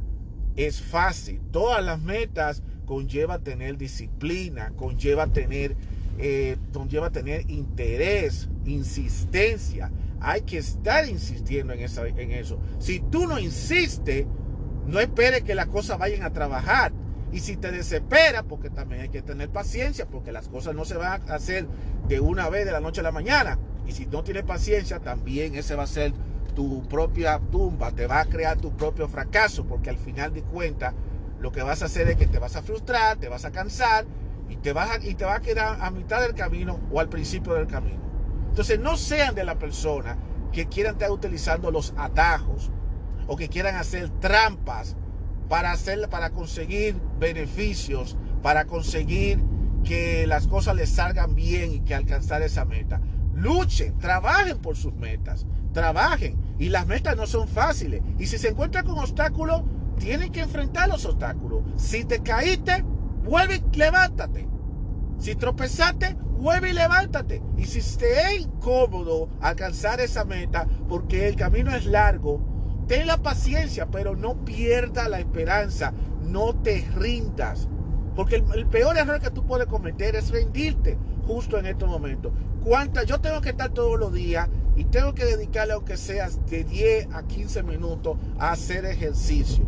es 0.56 0.82
fácil. 0.82 1.42
Todas 1.52 1.84
las 1.84 2.00
metas 2.00 2.64
conlleva 2.86 3.40
tener 3.40 3.78
disciplina, 3.78 4.72
conlleva 4.76 5.28
tener, 5.28 5.76
eh, 6.22 6.58
conlleva 6.74 7.12
tener 7.12 7.50
interés, 7.50 8.50
insistencia. 8.66 9.90
Hay 10.20 10.42
que 10.42 10.58
estar 10.58 11.08
insistiendo 11.08 11.72
en, 11.72 11.80
esa, 11.80 12.06
en 12.06 12.32
eso. 12.32 12.60
Si 12.78 13.00
tú 13.00 13.26
no 13.26 13.40
insistes, 13.40 14.26
no 14.86 15.00
esperes 15.00 15.44
que 15.44 15.56
las 15.56 15.68
cosas 15.68 15.98
vayan 15.98 16.24
a 16.24 16.34
trabajar. 16.34 16.92
Y 17.32 17.40
si 17.40 17.56
te 17.56 17.72
desespera, 17.72 18.44
porque 18.44 18.70
también 18.70 19.04
hay 19.04 19.10
que 19.10 19.22
tener 19.22 19.50
paciencia, 19.50 20.08
porque 20.08 20.34
las 20.34 20.50
cosas 20.50 20.76
no 20.76 20.84
se 20.84 20.98
van 20.98 21.22
a 21.30 21.36
hacer 21.36 21.68
de 22.10 22.20
una 22.20 22.50
vez 22.50 22.66
de 22.66 22.74
la 22.74 22.82
noche 22.82 23.00
a 23.00 23.04
la 23.04 23.12
mañana. 23.14 23.58
Y 23.88 23.94
si 23.94 24.06
no 24.06 24.22
tienes 24.22 24.44
paciencia, 24.44 25.00
también 25.00 25.56
ese 25.56 25.76
va 25.76 25.84
a 25.84 25.88
ser 25.88 26.12
tu 26.54 26.84
propia 26.90 27.40
tumba, 27.40 27.92
te 27.92 28.08
va 28.08 28.20
a 28.20 28.26
crear 28.26 28.58
tu 28.58 28.76
propio 28.76 29.08
fracaso, 29.08 29.66
porque 29.66 29.90
al 29.90 29.98
final 29.98 30.34
de 30.34 30.42
cuentas 30.42 30.94
lo 31.40 31.54
que 31.54 31.62
vas 31.62 31.82
a 31.82 31.86
hacer 31.86 32.10
es 32.10 32.18
que 32.18 32.28
te 32.28 32.40
vas 32.40 32.58
a 32.58 32.62
frustrar, 32.62 33.18
te 33.18 33.30
vas 33.30 33.46
a 33.46 33.52
cansar 33.52 34.06
y 34.50 34.58
te 34.58 34.74
vas 34.74 34.92
a, 34.92 35.06
y 35.06 35.16
te 35.16 35.26
va 35.26 35.36
a 35.36 35.42
quedar 35.42 35.78
a 35.82 35.92
mitad 35.92 36.22
del 36.22 36.34
camino 36.34 36.80
o 36.92 37.00
al 37.00 37.10
principio 37.10 37.54
del 37.54 37.68
camino. 37.68 38.02
Entonces 38.50 38.80
no 38.80 38.98
sean 38.98 39.36
de 39.36 39.44
la 39.44 39.58
persona 39.58 40.18
que 40.52 40.68
quieran 40.68 40.94
estar 40.94 41.12
utilizando 41.12 41.72
los 41.72 41.94
atajos 41.98 42.72
o 43.28 43.36
que 43.36 43.48
quieran 43.48 43.76
hacer 43.76 44.10
trampas 44.20 44.96
para, 45.48 45.72
hacer, 45.72 46.10
para 46.10 46.32
conseguir 46.32 47.00
beneficios, 47.20 48.18
para 48.42 48.66
conseguir 48.66 49.40
que 49.84 50.28
las 50.28 50.48
cosas 50.48 50.76
les 50.76 50.90
salgan 50.90 51.36
bien 51.36 51.74
y 51.74 51.80
que 51.82 51.96
alcanzar 51.96 52.42
esa 52.42 52.66
meta. 52.66 53.02
Luchen, 53.34 53.98
trabajen 53.98 54.58
por 54.58 54.76
sus 54.76 54.94
metas, 54.94 55.46
trabajen. 55.74 56.38
Y 56.58 56.70
las 56.70 56.88
metas 56.88 57.16
no 57.16 57.26
son 57.26 57.48
fáciles. 57.48 58.02
Y 58.18 58.26
si 58.26 58.38
se 58.38 58.50
encuentran 58.50 58.86
con 58.86 59.00
obstáculos, 59.00 59.64
tienen 59.98 60.32
que 60.32 60.42
enfrentar 60.42 60.90
los 60.90 61.06
obstáculos. 61.06 61.64
Si 61.78 62.04
te 62.04 62.22
caíste, 62.22 62.84
vuelve 63.30 63.62
y 63.72 63.78
levántate. 63.78 64.48
Si 65.20 65.36
tropezaste, 65.36 66.16
vuelve 66.40 66.72
y 66.72 66.74
levántate. 66.74 67.42
Y 67.58 67.66
si 67.66 67.98
te 67.98 68.20
es 68.22 68.42
incómodo 68.42 69.30
alcanzar 69.40 70.02
esa 70.02 70.26
meta, 70.26 70.68
porque 70.88 71.28
el 71.28 71.36
camino 71.36 71.76
es 71.76 71.86
largo, 71.86 72.42
ten 72.88 73.06
la 73.06 73.18
paciencia, 73.18 73.86
pero 73.88 74.16
no 74.16 74.44
pierda 74.44 75.08
la 75.08 75.20
esperanza, 75.20 75.94
no 76.22 76.56
te 76.56 76.86
rindas. 76.96 77.68
Porque 78.16 78.44
el, 78.54 78.66
peor 78.66 78.98
error 78.98 79.22
que 79.22 79.30
tú 79.30 79.46
puedes 79.46 79.68
cometer 79.68 80.16
es 80.16 80.32
rendirte 80.32 80.98
justo 81.28 81.58
en 81.58 81.68
estos 81.68 81.88
momentos. 81.88 82.34
¿Cuántas? 82.64 83.06
Yo 83.06 83.22
tengo 83.22 83.40
que 83.42 83.50
estar 83.50 83.70
todos 83.70 84.00
los 84.00 84.12
días 84.12 84.50
y 84.76 84.86
tengo 84.86 85.14
que 85.14 85.26
dedicarle, 85.26 85.74
aunque 85.74 85.98
sea 85.98 86.30
de 86.50 86.64
10 86.64 87.14
a 87.14 87.24
15 87.24 87.64
minutos, 87.64 88.18
a 88.40 88.52
hacer 88.52 88.86
ejercicio. 88.86 89.64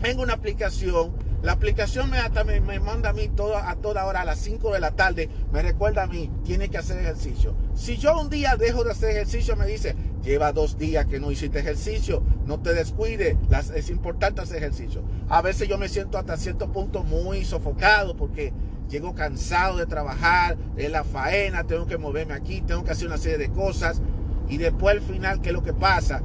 Tengo 0.00 0.22
una 0.22 0.34
aplicación 0.34 1.12
la 1.42 1.52
aplicación 1.52 2.10
me, 2.10 2.60
me, 2.60 2.80
manda 2.80 3.10
a 3.10 3.12
mí 3.14 3.28
toda, 3.28 3.70
a 3.70 3.76
toda 3.76 4.04
hora, 4.04 4.20
a 4.20 4.24
las 4.24 4.38
5 4.40 4.72
de 4.74 4.80
la 4.80 4.90
tarde, 4.90 5.30
me 5.52 5.62
recuerda 5.62 6.02
a 6.02 6.06
mí, 6.06 6.30
tiene 6.44 6.68
que 6.68 6.76
hacer 6.76 6.98
ejercicio. 6.98 7.54
Si 7.74 7.96
yo 7.96 8.20
un 8.20 8.28
día 8.28 8.56
dejo 8.56 8.84
de 8.84 8.90
hacer 8.90 9.10
ejercicio, 9.10 9.56
me 9.56 9.66
dice, 9.66 9.96
lleva 10.22 10.52
dos 10.52 10.76
días 10.76 11.06
que 11.06 11.18
no 11.18 11.30
hiciste 11.30 11.60
ejercicio, 11.60 12.22
no 12.44 12.60
te 12.60 12.74
descuide, 12.74 13.38
es 13.74 13.88
importante 13.88 14.42
hacer 14.42 14.58
ejercicio. 14.58 15.02
A 15.30 15.40
veces 15.40 15.66
yo 15.66 15.78
me 15.78 15.88
siento 15.88 16.18
hasta 16.18 16.36
cierto 16.36 16.70
punto 16.72 17.04
muy 17.04 17.44
sofocado 17.44 18.16
porque 18.16 18.52
llego 18.90 19.14
cansado 19.14 19.78
de 19.78 19.86
trabajar, 19.86 20.58
en 20.76 20.92
la 20.92 21.04
faena, 21.04 21.64
tengo 21.64 21.86
que 21.86 21.96
moverme 21.96 22.34
aquí, 22.34 22.60
tengo 22.60 22.84
que 22.84 22.90
hacer 22.90 23.06
una 23.06 23.18
serie 23.18 23.38
de 23.38 23.50
cosas. 23.50 24.02
Y 24.48 24.58
después 24.58 24.96
al 24.96 25.02
final, 25.02 25.40
¿qué 25.40 25.50
es 25.50 25.54
lo 25.54 25.62
que 25.62 25.72
pasa? 25.72 26.22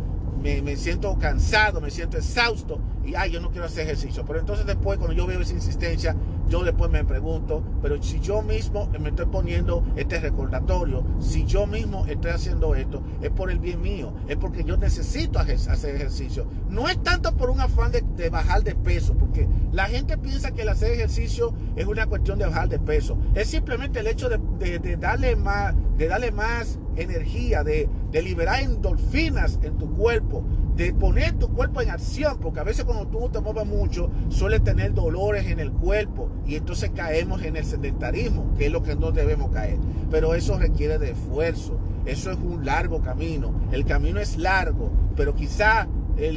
Me, 0.61 0.75
siento 0.75 1.17
cansado, 1.17 1.81
me 1.81 1.89
siento 1.89 2.17
exhausto 2.17 2.79
y 3.03 3.15
ay, 3.15 3.31
yo 3.31 3.41
no 3.41 3.49
quiero 3.49 3.65
hacer 3.65 3.83
ejercicio. 3.83 4.23
Pero 4.25 4.39
entonces 4.39 4.65
después, 4.65 4.97
cuando 4.97 5.15
yo 5.15 5.25
veo 5.25 5.41
esa 5.41 5.53
insistencia, 5.53 6.15
yo 6.47 6.63
después 6.63 6.91
me 6.91 7.03
pregunto, 7.03 7.63
pero 7.81 8.01
si 8.01 8.19
yo 8.19 8.41
mismo 8.41 8.87
me 8.99 9.09
estoy 9.09 9.25
poniendo 9.25 9.83
este 9.95 10.19
recordatorio, 10.19 11.03
si 11.19 11.45
yo 11.45 11.65
mismo 11.65 12.05
estoy 12.05 12.31
haciendo 12.31 12.75
esto, 12.75 13.01
es 13.21 13.31
por 13.31 13.49
el 13.49 13.59
bien 13.59 13.81
mío, 13.81 14.13
es 14.27 14.37
porque 14.37 14.63
yo 14.63 14.77
necesito 14.77 15.39
hacer 15.39 15.95
ejercicio. 15.95 16.45
No 16.69 16.87
es 16.87 17.01
tanto 17.01 17.35
por 17.35 17.49
un 17.49 17.61
afán 17.61 17.91
de, 17.91 18.29
bajar 18.29 18.63
de 18.63 18.75
peso, 18.75 19.15
porque 19.15 19.47
la 19.71 19.85
gente 19.85 20.17
piensa 20.17 20.51
que 20.51 20.61
el 20.61 20.69
hacer 20.69 20.91
ejercicio 20.91 21.53
es 21.75 21.87
una 21.87 22.05
cuestión 22.05 22.37
de 22.37 22.45
bajar 22.45 22.69
de 22.69 22.79
peso. 22.79 23.17
Es 23.33 23.49
simplemente 23.49 23.99
el 23.99 24.07
hecho 24.07 24.29
de, 24.29 24.97
darle 24.97 25.35
más, 25.35 25.73
de 25.97 26.07
darle 26.07 26.31
más 26.31 26.79
energía, 26.95 27.63
de, 27.63 27.89
liberar 28.13 28.61
endorfinas 28.61 29.59
en 29.61 29.77
tu 29.77 29.91
cuerpo, 29.93 30.43
de 30.75 30.93
poner 30.93 31.33
tu 31.33 31.49
cuerpo 31.49 31.81
en 31.81 31.89
acción, 31.89 32.37
porque 32.39 32.59
a 32.59 32.63
veces 32.63 32.85
cuando 32.85 33.07
tú 33.07 33.29
te 33.29 33.39
mueves 33.39 33.65
mucho, 33.65 34.09
suele 34.29 34.59
tener 34.59 34.93
dolores 34.93 35.47
en 35.47 35.59
el 35.59 35.71
cuerpo 35.71 36.29
y 36.45 36.55
entonces 36.55 36.91
caemos 36.95 37.43
en 37.43 37.57
el 37.57 37.65
sedentarismo, 37.65 38.53
que 38.57 38.67
es 38.67 38.71
lo 38.71 38.83
que 38.83 38.95
no 38.95 39.11
debemos 39.11 39.51
caer. 39.51 39.77
Pero 40.09 40.33
eso 40.33 40.57
requiere 40.57 40.97
de 40.97 41.11
esfuerzo, 41.11 41.77
eso 42.05 42.31
es 42.31 42.37
un 42.37 42.65
largo 42.65 43.01
camino, 43.01 43.53
el 43.71 43.85
camino 43.85 44.19
es 44.19 44.37
largo, 44.37 44.91
pero 45.15 45.35
quizá 45.35 45.87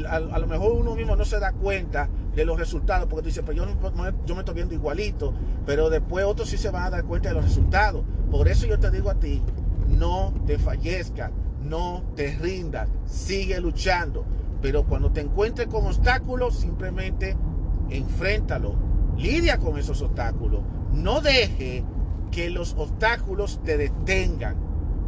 a, 0.08 0.38
lo 0.38 0.46
mejor 0.46 0.72
uno 0.72 0.94
mismo 0.94 1.14
no 1.14 1.24
se 1.24 1.38
da 1.38 1.52
cuenta 1.52 2.08
de 2.34 2.44
los 2.44 2.58
resultados, 2.58 3.06
porque 3.08 3.22
tú 3.22 3.26
dices, 3.28 3.44
pues 3.44 3.56
yo, 3.56 3.64
yo 4.26 4.34
me 4.34 4.40
estoy 4.40 4.54
viendo 4.54 4.74
igualito, 4.74 5.32
pero 5.66 5.90
después 5.90 6.24
otros 6.24 6.48
sí 6.48 6.56
se 6.56 6.70
van 6.70 6.84
a 6.84 6.90
dar 6.90 7.04
cuenta 7.04 7.28
de 7.28 7.36
los 7.36 7.44
resultados. 7.44 8.04
Por 8.30 8.48
eso 8.48 8.66
yo 8.66 8.78
te 8.78 8.90
digo 8.90 9.10
a 9.10 9.14
ti, 9.14 9.42
no 9.98 10.32
te 10.46 10.58
fallezcas, 10.58 11.30
no 11.62 12.04
te 12.14 12.36
rindas, 12.36 12.88
sigue 13.06 13.60
luchando. 13.60 14.24
Pero 14.60 14.84
cuando 14.84 15.12
te 15.12 15.20
encuentres 15.20 15.68
con 15.68 15.86
obstáculos, 15.86 16.58
simplemente 16.58 17.36
enfréntalo, 17.90 18.74
lidia 19.16 19.58
con 19.58 19.78
esos 19.78 20.02
obstáculos. 20.02 20.62
No 20.92 21.20
deje 21.20 21.84
que 22.30 22.50
los 22.50 22.74
obstáculos 22.74 23.60
te 23.64 23.76
detengan. 23.76 24.56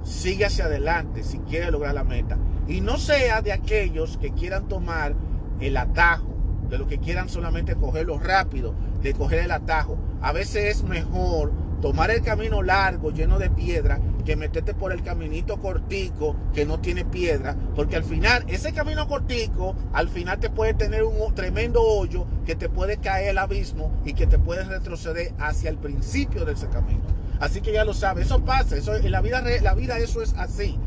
Sigue 0.02 0.46
hacia 0.46 0.66
adelante 0.66 1.22
si 1.22 1.38
quieres 1.40 1.70
lograr 1.70 1.94
la 1.94 2.04
meta. 2.04 2.38
Y 2.68 2.80
no 2.80 2.96
sea 2.96 3.42
de 3.42 3.52
aquellos 3.52 4.16
que 4.18 4.32
quieran 4.32 4.68
tomar 4.68 5.14
el 5.60 5.76
atajo, 5.76 6.28
de 6.68 6.78
los 6.78 6.86
que 6.86 6.98
quieran 6.98 7.28
solamente 7.28 7.74
cogerlo 7.74 8.18
rápido, 8.18 8.74
de 9.02 9.12
coger 9.12 9.40
el 9.40 9.50
atajo. 9.50 9.98
A 10.22 10.32
veces 10.32 10.76
es 10.76 10.82
mejor 10.84 11.52
tomar 11.82 12.10
el 12.10 12.22
camino 12.22 12.62
largo, 12.62 13.10
lleno 13.10 13.38
de 13.38 13.50
piedra, 13.50 14.00
que 14.22 14.36
meterte 14.36 14.74
por 14.74 14.92
el 14.92 15.02
caminito 15.02 15.58
cortico 15.58 16.36
que 16.52 16.64
no 16.64 16.80
tiene 16.80 17.04
piedra, 17.04 17.56
porque 17.74 17.96
al 17.96 18.04
final, 18.04 18.44
ese 18.48 18.72
camino 18.72 19.06
cortico, 19.06 19.74
al 19.92 20.08
final 20.08 20.38
te 20.38 20.50
puede 20.50 20.74
tener 20.74 21.04
un 21.04 21.34
tremendo 21.34 21.82
hoyo 21.82 22.26
que 22.44 22.54
te 22.54 22.68
puede 22.68 22.98
caer 22.98 23.30
al 23.30 23.38
abismo 23.38 23.92
y 24.04 24.14
que 24.14 24.26
te 24.26 24.38
puede 24.38 24.64
retroceder 24.64 25.32
hacia 25.38 25.70
el 25.70 25.78
principio 25.78 26.44
de 26.44 26.52
ese 26.52 26.68
camino. 26.68 27.02
Así 27.40 27.60
que 27.60 27.72
ya 27.72 27.84
lo 27.84 27.94
sabes, 27.94 28.26
eso 28.26 28.44
pasa, 28.44 28.76
eso 28.76 28.94
en 28.94 29.10
la 29.10 29.20
vida, 29.20 29.42
la 29.62 29.74
vida 29.74 29.98
eso 29.98 30.22
es 30.22 30.34
así. 30.34 30.78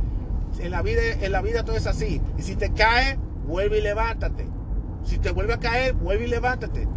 En 0.59 0.71
la 0.71 0.83
vida, 0.83 1.01
en 1.19 1.31
la 1.31 1.41
vida 1.41 1.65
todo 1.65 1.75
es 1.75 1.87
así. 1.87 2.21
Y 2.37 2.43
si 2.43 2.55
te 2.55 2.71
cae, 2.73 3.17
vuelve 3.47 3.79
y 3.79 3.81
levántate. 3.81 4.47
Si 5.03 5.17
te 5.17 5.31
vuelve 5.31 5.53
a 5.53 5.59
caer, 5.59 5.93
vuelve 5.93 6.25
y 6.25 6.27
levántate. 6.27 6.87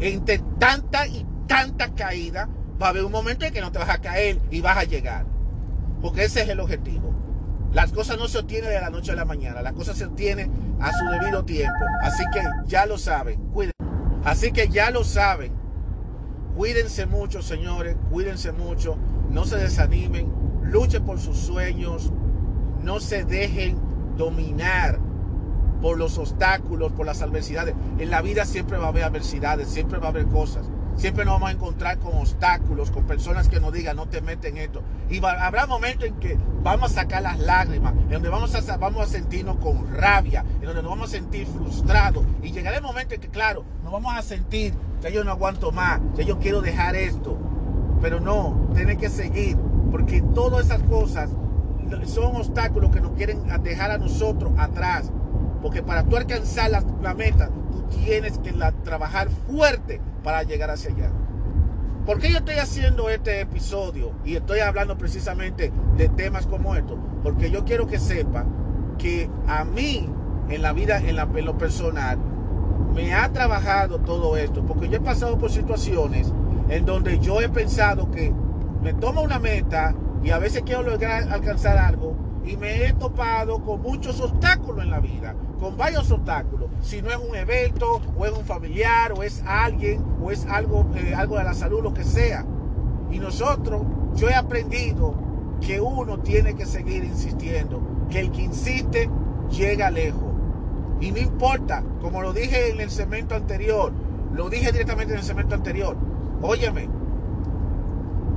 Entre 0.00 0.40
tanta 0.58 1.06
y 1.06 1.24
tanta 1.46 1.94
caída, 1.94 2.48
va 2.80 2.86
a 2.86 2.90
haber 2.90 3.04
un 3.04 3.12
momento 3.12 3.44
en 3.44 3.52
que 3.52 3.60
no 3.60 3.70
te 3.70 3.78
vas 3.78 3.88
a 3.88 4.00
caer 4.00 4.40
y 4.50 4.60
vas 4.60 4.78
a 4.78 4.84
llegar. 4.84 5.26
Porque 6.04 6.24
ese 6.24 6.42
es 6.42 6.50
el 6.50 6.60
objetivo. 6.60 7.14
Las 7.72 7.90
cosas 7.90 8.18
no 8.18 8.28
se 8.28 8.36
obtienen 8.36 8.68
de 8.68 8.78
la 8.78 8.90
noche 8.90 9.12
a 9.12 9.14
la 9.14 9.24
mañana, 9.24 9.62
las 9.62 9.72
cosas 9.72 9.96
se 9.96 10.04
obtienen 10.04 10.76
a 10.78 10.92
su 10.92 11.02
debido 11.06 11.46
tiempo. 11.46 11.82
Así 12.02 12.22
que 12.30 12.42
ya 12.66 12.84
lo 12.84 12.98
saben, 12.98 13.40
cuídense. 13.54 13.72
Así 14.22 14.52
que 14.52 14.68
ya 14.68 14.90
lo 14.90 15.02
saben. 15.02 15.54
Cuídense 16.54 17.06
mucho, 17.06 17.40
señores, 17.40 17.96
cuídense 18.10 18.52
mucho, 18.52 18.98
no 19.30 19.46
se 19.46 19.56
desanimen, 19.56 20.30
luchen 20.62 21.06
por 21.06 21.18
sus 21.18 21.38
sueños, 21.38 22.12
no 22.82 23.00
se 23.00 23.24
dejen 23.24 23.78
dominar 24.18 25.00
por 25.80 25.96
los 25.96 26.18
obstáculos, 26.18 26.92
por 26.92 27.06
las 27.06 27.22
adversidades. 27.22 27.74
En 27.98 28.10
la 28.10 28.20
vida 28.20 28.44
siempre 28.44 28.76
va 28.76 28.84
a 28.84 28.88
haber 28.88 29.04
adversidades, 29.04 29.68
siempre 29.68 29.98
va 29.98 30.08
a 30.08 30.10
haber 30.10 30.26
cosas. 30.26 30.70
Siempre 30.96 31.24
nos 31.24 31.34
vamos 31.34 31.50
a 31.50 31.52
encontrar 31.52 31.98
con 31.98 32.16
obstáculos, 32.16 32.90
con 32.90 33.04
personas 33.04 33.48
que 33.48 33.60
nos 33.60 33.72
digan, 33.72 33.96
no 33.96 34.06
te 34.06 34.20
meten 34.20 34.56
esto. 34.56 34.82
Y 35.10 35.24
habrá 35.24 35.66
momentos 35.66 36.06
en 36.06 36.14
que 36.14 36.38
vamos 36.62 36.92
a 36.92 36.94
sacar 37.02 37.22
las 37.22 37.38
lágrimas, 37.38 37.92
en 37.92 38.10
donde 38.10 38.28
vamos 38.28 38.54
a, 38.54 38.76
vamos 38.76 39.02
a 39.02 39.06
sentirnos 39.06 39.56
con 39.56 39.92
rabia, 39.92 40.44
en 40.60 40.66
donde 40.66 40.82
nos 40.82 40.90
vamos 40.90 41.08
a 41.08 41.12
sentir 41.12 41.46
frustrados. 41.46 42.24
Y 42.42 42.52
llegará 42.52 42.76
el 42.76 42.82
momento 42.82 43.14
en 43.14 43.20
que, 43.20 43.28
claro, 43.28 43.64
nos 43.82 43.92
vamos 43.92 44.14
a 44.14 44.22
sentir, 44.22 44.74
que 45.02 45.12
yo 45.12 45.24
no 45.24 45.32
aguanto 45.32 45.72
más, 45.72 46.00
que 46.16 46.24
yo 46.24 46.38
quiero 46.38 46.62
dejar 46.62 46.94
esto. 46.94 47.36
Pero 48.00 48.20
no, 48.20 48.70
tiene 48.74 48.96
que 48.96 49.10
seguir, 49.10 49.56
porque 49.90 50.22
todas 50.22 50.66
esas 50.66 50.82
cosas 50.84 51.30
son 52.06 52.36
obstáculos 52.36 52.90
que 52.90 53.00
nos 53.00 53.12
quieren 53.12 53.44
dejar 53.62 53.90
a 53.90 53.98
nosotros 53.98 54.52
atrás. 54.56 55.10
Porque 55.64 55.82
para 55.82 56.04
tú 56.04 56.18
alcanzar 56.18 56.70
la, 56.70 57.14
meta, 57.14 57.48
tú 57.72 57.84
tienes 57.84 58.36
que 58.36 58.52
trabajar 58.84 59.30
fuerte 59.30 59.98
para 60.22 60.42
llegar 60.42 60.68
hacia 60.70 60.90
allá. 60.90 61.10
¿Por 62.04 62.18
qué 62.18 62.30
yo 62.30 62.36
estoy 62.36 62.56
haciendo 62.56 63.08
este 63.08 63.40
episodio 63.40 64.12
y 64.26 64.36
estoy 64.36 64.60
hablando 64.60 64.98
precisamente 64.98 65.72
de 65.96 66.10
temas 66.10 66.46
como 66.46 66.74
estos? 66.74 66.98
Porque 67.22 67.50
yo 67.50 67.64
quiero 67.64 67.86
que 67.86 67.98
sepa 67.98 68.44
que 68.98 69.30
a 69.48 69.64
mí, 69.64 70.06
en 70.50 70.60
la 70.60 70.74
vida, 70.74 70.98
en, 70.98 71.18
en 71.18 71.44
lo 71.46 71.56
personal, 71.56 72.18
me 72.94 73.14
ha 73.14 73.32
trabajado 73.32 74.00
todo 74.00 74.36
esto. 74.36 74.66
Porque 74.66 74.90
yo 74.90 74.98
he 74.98 75.00
pasado 75.00 75.38
por 75.38 75.50
situaciones 75.50 76.30
en 76.68 76.84
donde 76.84 77.20
yo 77.20 77.40
he 77.40 77.48
pensado 77.48 78.10
que 78.10 78.34
me 78.82 78.92
tomo 78.92 79.22
una 79.22 79.38
meta 79.38 79.94
y 80.22 80.28
a 80.28 80.38
veces 80.38 80.62
quiero 80.66 80.82
lograr 80.82 81.32
alcanzar 81.32 81.78
algo 81.78 82.14
y 82.44 82.58
me 82.58 82.84
he 82.84 82.92
topado 82.92 83.62
con 83.62 83.80
muchos 83.80 84.20
obstáculos 84.20 84.84
en 84.84 84.90
la 84.90 85.00
vida, 85.00 85.34
con 85.64 85.78
varios 85.78 86.10
obstáculos. 86.10 86.68
Si 86.82 87.00
no 87.00 87.08
es 87.08 87.16
un 87.16 87.34
evento, 87.34 88.02
o 88.18 88.26
es 88.26 88.32
un 88.32 88.44
familiar, 88.44 89.12
o 89.12 89.22
es 89.22 89.42
alguien, 89.46 90.04
o 90.22 90.30
es 90.30 90.44
algo, 90.44 90.84
eh, 90.94 91.14
algo 91.14 91.38
de 91.38 91.44
la 91.44 91.54
salud, 91.54 91.82
lo 91.82 91.94
que 91.94 92.04
sea. 92.04 92.44
Y 93.10 93.18
nosotros, 93.18 93.80
yo 94.14 94.28
he 94.28 94.34
aprendido 94.34 95.14
que 95.62 95.80
uno 95.80 96.18
tiene 96.18 96.54
que 96.54 96.66
seguir 96.66 97.02
insistiendo, 97.02 97.80
que 98.10 98.20
el 98.20 98.30
que 98.30 98.42
insiste 98.42 99.08
llega 99.50 99.90
lejos. 99.90 100.34
Y 101.00 101.12
no 101.12 101.18
importa, 101.18 101.82
como 102.02 102.20
lo 102.20 102.34
dije 102.34 102.68
en 102.68 102.82
el 102.82 102.90
segmento 102.90 103.34
anterior, 103.34 103.90
lo 104.34 104.50
dije 104.50 104.70
directamente 104.70 105.14
en 105.14 105.20
el 105.20 105.24
segmento 105.24 105.54
anterior, 105.54 105.96
óyeme, 106.42 106.90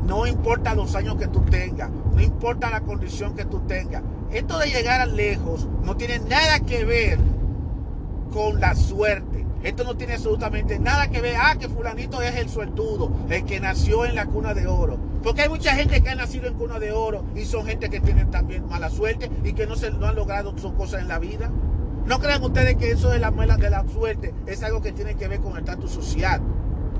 no 0.06 0.26
importa 0.26 0.76
los 0.76 0.96
años 0.96 1.18
que 1.18 1.28
tú 1.28 1.42
tengas, 1.42 1.90
no 1.90 2.22
importa 2.22 2.70
la 2.70 2.80
condición 2.80 3.36
que 3.36 3.44
tú 3.44 3.60
tengas. 3.68 4.02
Esto 4.32 4.60
de 4.60 4.68
llegar 4.68 5.02
a 5.02 5.06
lejos 5.06 5.68
no 5.84 5.96
tiene 5.96 6.20
nada 6.20 6.60
que 6.60 6.84
ver 6.84 7.20
con 8.32 8.60
la 8.60 8.76
suerte. 8.76 9.46
Esto 9.64 9.84
no 9.84 9.96
tiene 9.96 10.14
absolutamente 10.14 10.80
nada 10.80 11.08
que 11.10 11.22
ver. 11.22 11.36
Ah, 11.38 11.56
que 11.58 11.68
fulanito 11.68 12.22
es 12.22 12.36
el 12.36 12.50
suertudo, 12.50 13.12
el 13.30 13.46
que 13.46 13.60
nació 13.60 14.06
en 14.06 14.16
la 14.16 14.26
cuna 14.26 14.54
de 14.54 14.68
oro. 14.68 14.98
Porque 15.24 15.44
hay 15.44 15.50
mucha 15.50 15.74
gente 15.76 16.02
que 16.02 16.10
ha 16.10 16.16
nacido 16.16 16.48
en 16.48 16.54
cuna 16.54 16.80
de 16.80 16.92
oro 16.92 17.24
y 17.36 17.46
son 17.46 17.66
gente 17.66 17.90
que 17.90 18.00
tienen 18.00 18.30
también 18.30 18.68
mala 18.68 18.90
suerte 18.90 19.32
y 19.44 19.54
que 19.54 19.66
no, 19.66 19.76
se, 19.76 19.88
han 19.88 20.16
logrado 20.16 20.58
sus 20.58 20.74
cosas 20.74 21.02
en 21.02 21.08
la 21.08 21.20
vida. 21.20 21.50
No 22.06 22.20
crean 22.20 22.44
ustedes 22.44 22.76
que 22.76 22.92
eso 22.92 23.10
de 23.10 23.20
la, 23.20 23.32
de 23.32 23.70
la 23.70 23.86
suerte 23.88 24.34
es 24.46 24.62
algo 24.64 24.82
que 24.82 24.92
tiene 24.92 25.16
que 25.16 25.28
ver 25.28 25.40
con 25.40 25.54
el 25.54 25.60
estatus 25.60 25.92
social. 25.92 26.42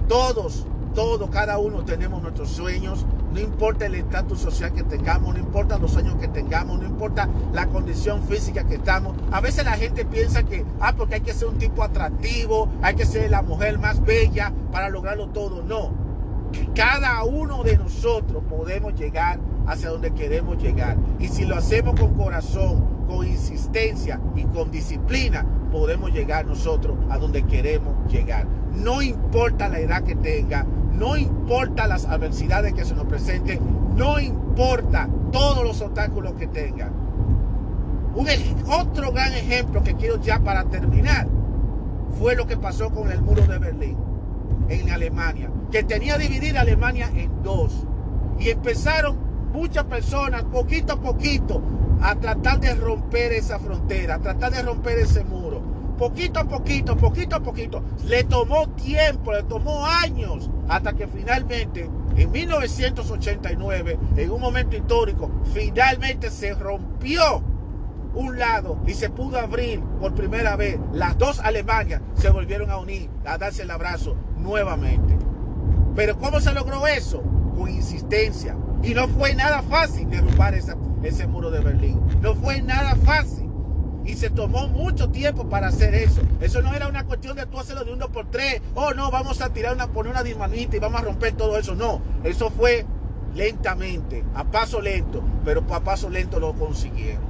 Todos 0.08 0.66
todos, 0.98 1.30
cada 1.30 1.60
uno 1.60 1.86
tenemos 1.86 2.24
nuestros 2.24 2.50
sueños, 2.50 3.06
no 3.32 3.40
importa 3.40 3.86
el 3.86 3.94
estatus 3.94 4.40
social 4.40 4.74
que 4.74 4.82
tengamos, 4.82 5.36
no 5.36 5.40
importa 5.40 5.78
los 5.78 5.96
años 5.96 6.16
que 6.16 6.28
tengamos, 6.28 6.80
no 6.80 6.88
importa 6.88 7.30
la 7.54 7.68
condición 7.68 8.24
física 8.24 8.64
que 8.64 8.74
estamos. 8.74 9.16
A 9.32 9.40
veces 9.40 9.64
la 9.64 9.74
gente 9.74 10.06
piensa 10.06 10.42
que, 10.42 10.66
ah, 10.80 10.96
porque 10.98 11.14
hay 11.14 11.22
que 11.22 11.36
ser 11.36 11.50
un 11.50 11.60
tipo 11.60 11.84
atractivo, 11.84 12.68
hay 12.82 12.96
que 12.96 13.06
ser 13.06 13.30
la 13.30 13.44
mujer 13.44 13.78
más 13.78 14.04
bella 14.04 14.52
para 14.72 14.90
lograrlo 14.90 15.28
todo. 15.28 15.62
No, 15.62 15.92
cada 16.74 17.24
uno 17.26 17.62
de 17.62 17.78
nosotros 17.78 18.42
podemos 18.50 18.96
llegar 18.96 19.40
hacia 19.68 19.90
donde 19.90 20.16
queremos 20.16 20.58
llegar. 20.58 20.98
Y 21.20 21.28
si 21.28 21.46
lo 21.46 21.58
hacemos 21.58 22.00
con 22.00 22.16
corazón, 22.16 23.06
con 23.08 23.28
insistencia 23.28 24.20
y 24.36 24.46
con 24.46 24.72
disciplina, 24.72 25.46
podemos 25.72 26.12
llegar 26.12 26.48
nosotros 26.48 26.98
a 27.12 27.20
donde 27.20 27.44
queremos 27.44 28.12
llegar. 28.12 28.48
No 28.74 29.04
importa 29.04 29.70
la 29.70 29.80
edad 29.80 30.04
que 30.04 30.16
tenga, 30.16 30.66
no 30.98 31.16
importa 31.16 31.88
las 31.88 32.06
adversidades 32.06 32.74
que 32.74 32.84
se 32.84 32.96
nos 32.96 33.06
presenten, 33.06 33.60
no 33.96 34.20
importa 34.20 35.08
todos 35.32 35.64
los 35.64 35.80
obstáculos 35.82 36.34
que 36.34 36.48
tengan. 36.48 36.92
Un, 38.16 38.28
otro 38.68 39.12
gran 39.12 39.32
ejemplo 39.34 39.84
que 39.84 39.94
quiero 39.94 40.20
ya 40.20 40.40
para 40.40 40.64
terminar 40.66 41.28
fue 42.20 42.36
lo 42.36 42.48
que 42.48 42.58
pasó 42.58 42.90
con 42.90 43.12
el 43.12 43.22
muro 43.22 43.46
de 43.46 43.60
Berlín 43.60 43.98
en 44.70 44.90
Alemania, 44.90 45.52
que 45.72 45.84
tenía 45.84 46.18
dividir 46.18 46.58
Alemania 46.58 47.12
en 47.16 47.44
dos. 47.44 47.86
Y 48.40 48.50
empezaron 48.50 49.18
muchas 49.54 49.84
personas, 49.86 50.44
poquito 50.46 50.94
a 50.94 51.00
poquito, 51.00 51.62
a 52.02 52.16
tratar 52.16 52.60
de 52.60 52.74
romper 52.74 53.34
esa 53.34 53.60
frontera, 53.60 54.16
a 54.16 54.20
tratar 54.20 54.52
de 54.52 54.64
romper 54.64 54.98
ese 54.98 55.24
muro. 55.24 55.57
Poquito 55.98 56.40
a 56.40 56.44
poquito, 56.44 56.96
poquito 56.96 57.36
a 57.36 57.40
poquito. 57.40 57.84
Le 58.06 58.24
tomó 58.24 58.70
tiempo, 58.70 59.34
le 59.34 59.44
tomó 59.44 59.86
años 59.86 60.50
hasta 60.70 60.94
que 60.94 61.08
finalmente, 61.08 61.90
en 62.16 62.32
1989, 62.32 64.00
en 64.16 64.32
un 64.32 64.42
momento 64.42 64.76
histórico, 64.76 65.32
finalmente 65.54 66.30
se 66.30 66.54
rompió 66.54 67.42
un 68.14 68.38
lado 68.38 68.80
y 68.86 68.94
se 68.94 69.10
pudo 69.10 69.40
abrir 69.40 69.82
por 70.00 70.14
primera 70.14 70.56
vez. 70.56 70.80
Las 70.94 71.18
dos 71.18 71.40
Alemanias 71.40 72.02
se 72.16 72.30
volvieron 72.30 72.70
a 72.70 72.78
unir, 72.78 73.10
a 73.26 73.38
darse 73.38 73.64
el 73.64 73.72
abrazo 73.72 74.16
nuevamente. 74.38 75.18
Pero 75.96 76.18
¿cómo 76.18 76.40
se 76.40 76.54
logró 76.54 76.86
eso? 76.86 77.24
Con 77.58 77.70
insistencia. 77.70 78.56
Y 78.84 78.94
no 78.94 79.08
fue 79.08 79.34
nada 79.34 79.64
fácil 79.64 80.08
derrumbar 80.10 80.54
ese 80.54 81.28
muro 81.28 81.50
de 81.50 81.60
Berlín. 81.60 82.00
No 82.22 82.36
fue 82.36 82.62
nada 82.62 82.96
fácil. 82.98 83.47
Y 84.08 84.16
se 84.16 84.30
tomó 84.30 84.68
mucho 84.70 85.10
tiempo 85.10 85.50
para 85.50 85.68
hacer 85.68 85.94
eso. 85.94 86.22
Eso 86.40 86.62
no 86.62 86.74
era 86.74 86.88
una 86.88 87.04
cuestión 87.04 87.36
de 87.36 87.46
tú 87.46 87.60
hacerlo 87.60 87.84
de 87.84 87.92
uno 87.92 88.10
por 88.10 88.32
tres. 88.32 88.62
Oh, 88.74 88.94
no, 88.94 89.12
vamos 89.12 89.42
a 89.42 89.50
tirar 89.50 89.76
una, 89.76 89.88
poner 89.88 90.14
una 90.14 90.24
dinamita 90.24 90.78
y 90.78 90.80
vamos 90.80 91.02
a 91.02 91.04
romper 91.04 91.34
todo 91.34 91.58
eso. 91.58 91.76
No, 91.76 92.02
eso 92.24 92.50
fue 92.50 92.86
lentamente, 93.36 94.24
a 94.34 94.46
paso 94.46 94.82
lento, 94.82 95.22
pero 95.44 95.64
a 95.74 95.82
paso 95.82 96.10
lento 96.10 96.40
lo 96.40 96.54
consiguieron. 96.54 97.22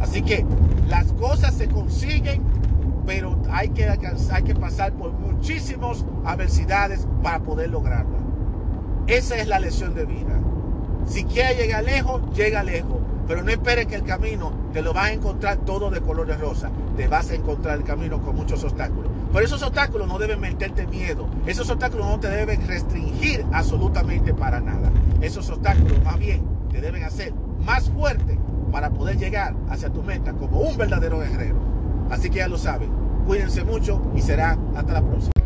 Así 0.00 0.22
que 0.22 0.44
las 0.88 1.12
cosas 1.12 1.54
se 1.54 1.68
consiguen, 1.68 2.42
pero 3.06 3.40
hay 3.50 3.70
que, 3.70 3.88
hay 3.88 4.42
que 4.42 4.54
pasar 4.54 4.92
por 4.92 5.12
muchísimas 5.12 6.04
adversidades 6.24 7.06
para 7.22 7.38
poder 7.40 7.70
lograrla. 7.70 8.18
Esa 9.06 9.36
es 9.36 9.46
la 9.46 9.60
lección 9.60 9.94
de 9.94 10.04
vida. 10.04 10.38
Si 11.06 11.24
quieres 11.24 11.56
llegar 11.56 11.84
lejos, 11.84 12.20
llega 12.36 12.62
lejos. 12.62 12.98
Pero 13.28 13.42
no 13.42 13.50
esperes 13.50 13.86
que 13.86 13.94
el 13.94 14.04
camino 14.04 14.50
te 14.72 14.80
lo 14.80 14.94
vas 14.94 15.10
a 15.10 15.12
encontrar 15.12 15.58
todo 15.58 15.90
de 15.90 16.00
color 16.00 16.26
de 16.26 16.38
rosa. 16.38 16.70
Te 16.96 17.06
vas 17.08 17.30
a 17.30 17.34
encontrar 17.34 17.76
el 17.76 17.84
camino 17.84 18.22
con 18.22 18.34
muchos 18.34 18.64
obstáculos. 18.64 19.12
Pero 19.30 19.44
esos 19.44 19.62
obstáculos 19.62 20.08
no 20.08 20.18
deben 20.18 20.40
meterte 20.40 20.86
miedo. 20.86 21.28
Esos 21.46 21.68
obstáculos 21.68 22.06
no 22.06 22.18
te 22.18 22.30
deben 22.30 22.66
restringir 22.66 23.44
absolutamente 23.52 24.32
para 24.32 24.60
nada. 24.60 24.90
Esos 25.20 25.50
obstáculos 25.50 26.02
más 26.02 26.18
bien 26.18 26.42
te 26.72 26.80
deben 26.80 27.04
hacer 27.04 27.34
más 27.66 27.90
fuerte 27.90 28.38
para 28.72 28.90
poder 28.90 29.18
llegar 29.18 29.54
hacia 29.68 29.90
tu 29.90 30.02
meta 30.02 30.32
como 30.32 30.60
un 30.60 30.78
verdadero 30.78 31.18
guerrero. 31.18 31.58
Así 32.10 32.30
que 32.30 32.38
ya 32.38 32.48
lo 32.48 32.56
saben. 32.56 32.90
Cuídense 33.26 33.62
mucho 33.62 34.00
y 34.16 34.22
será 34.22 34.56
hasta 34.74 34.94
la 34.94 35.02
próxima. 35.02 35.37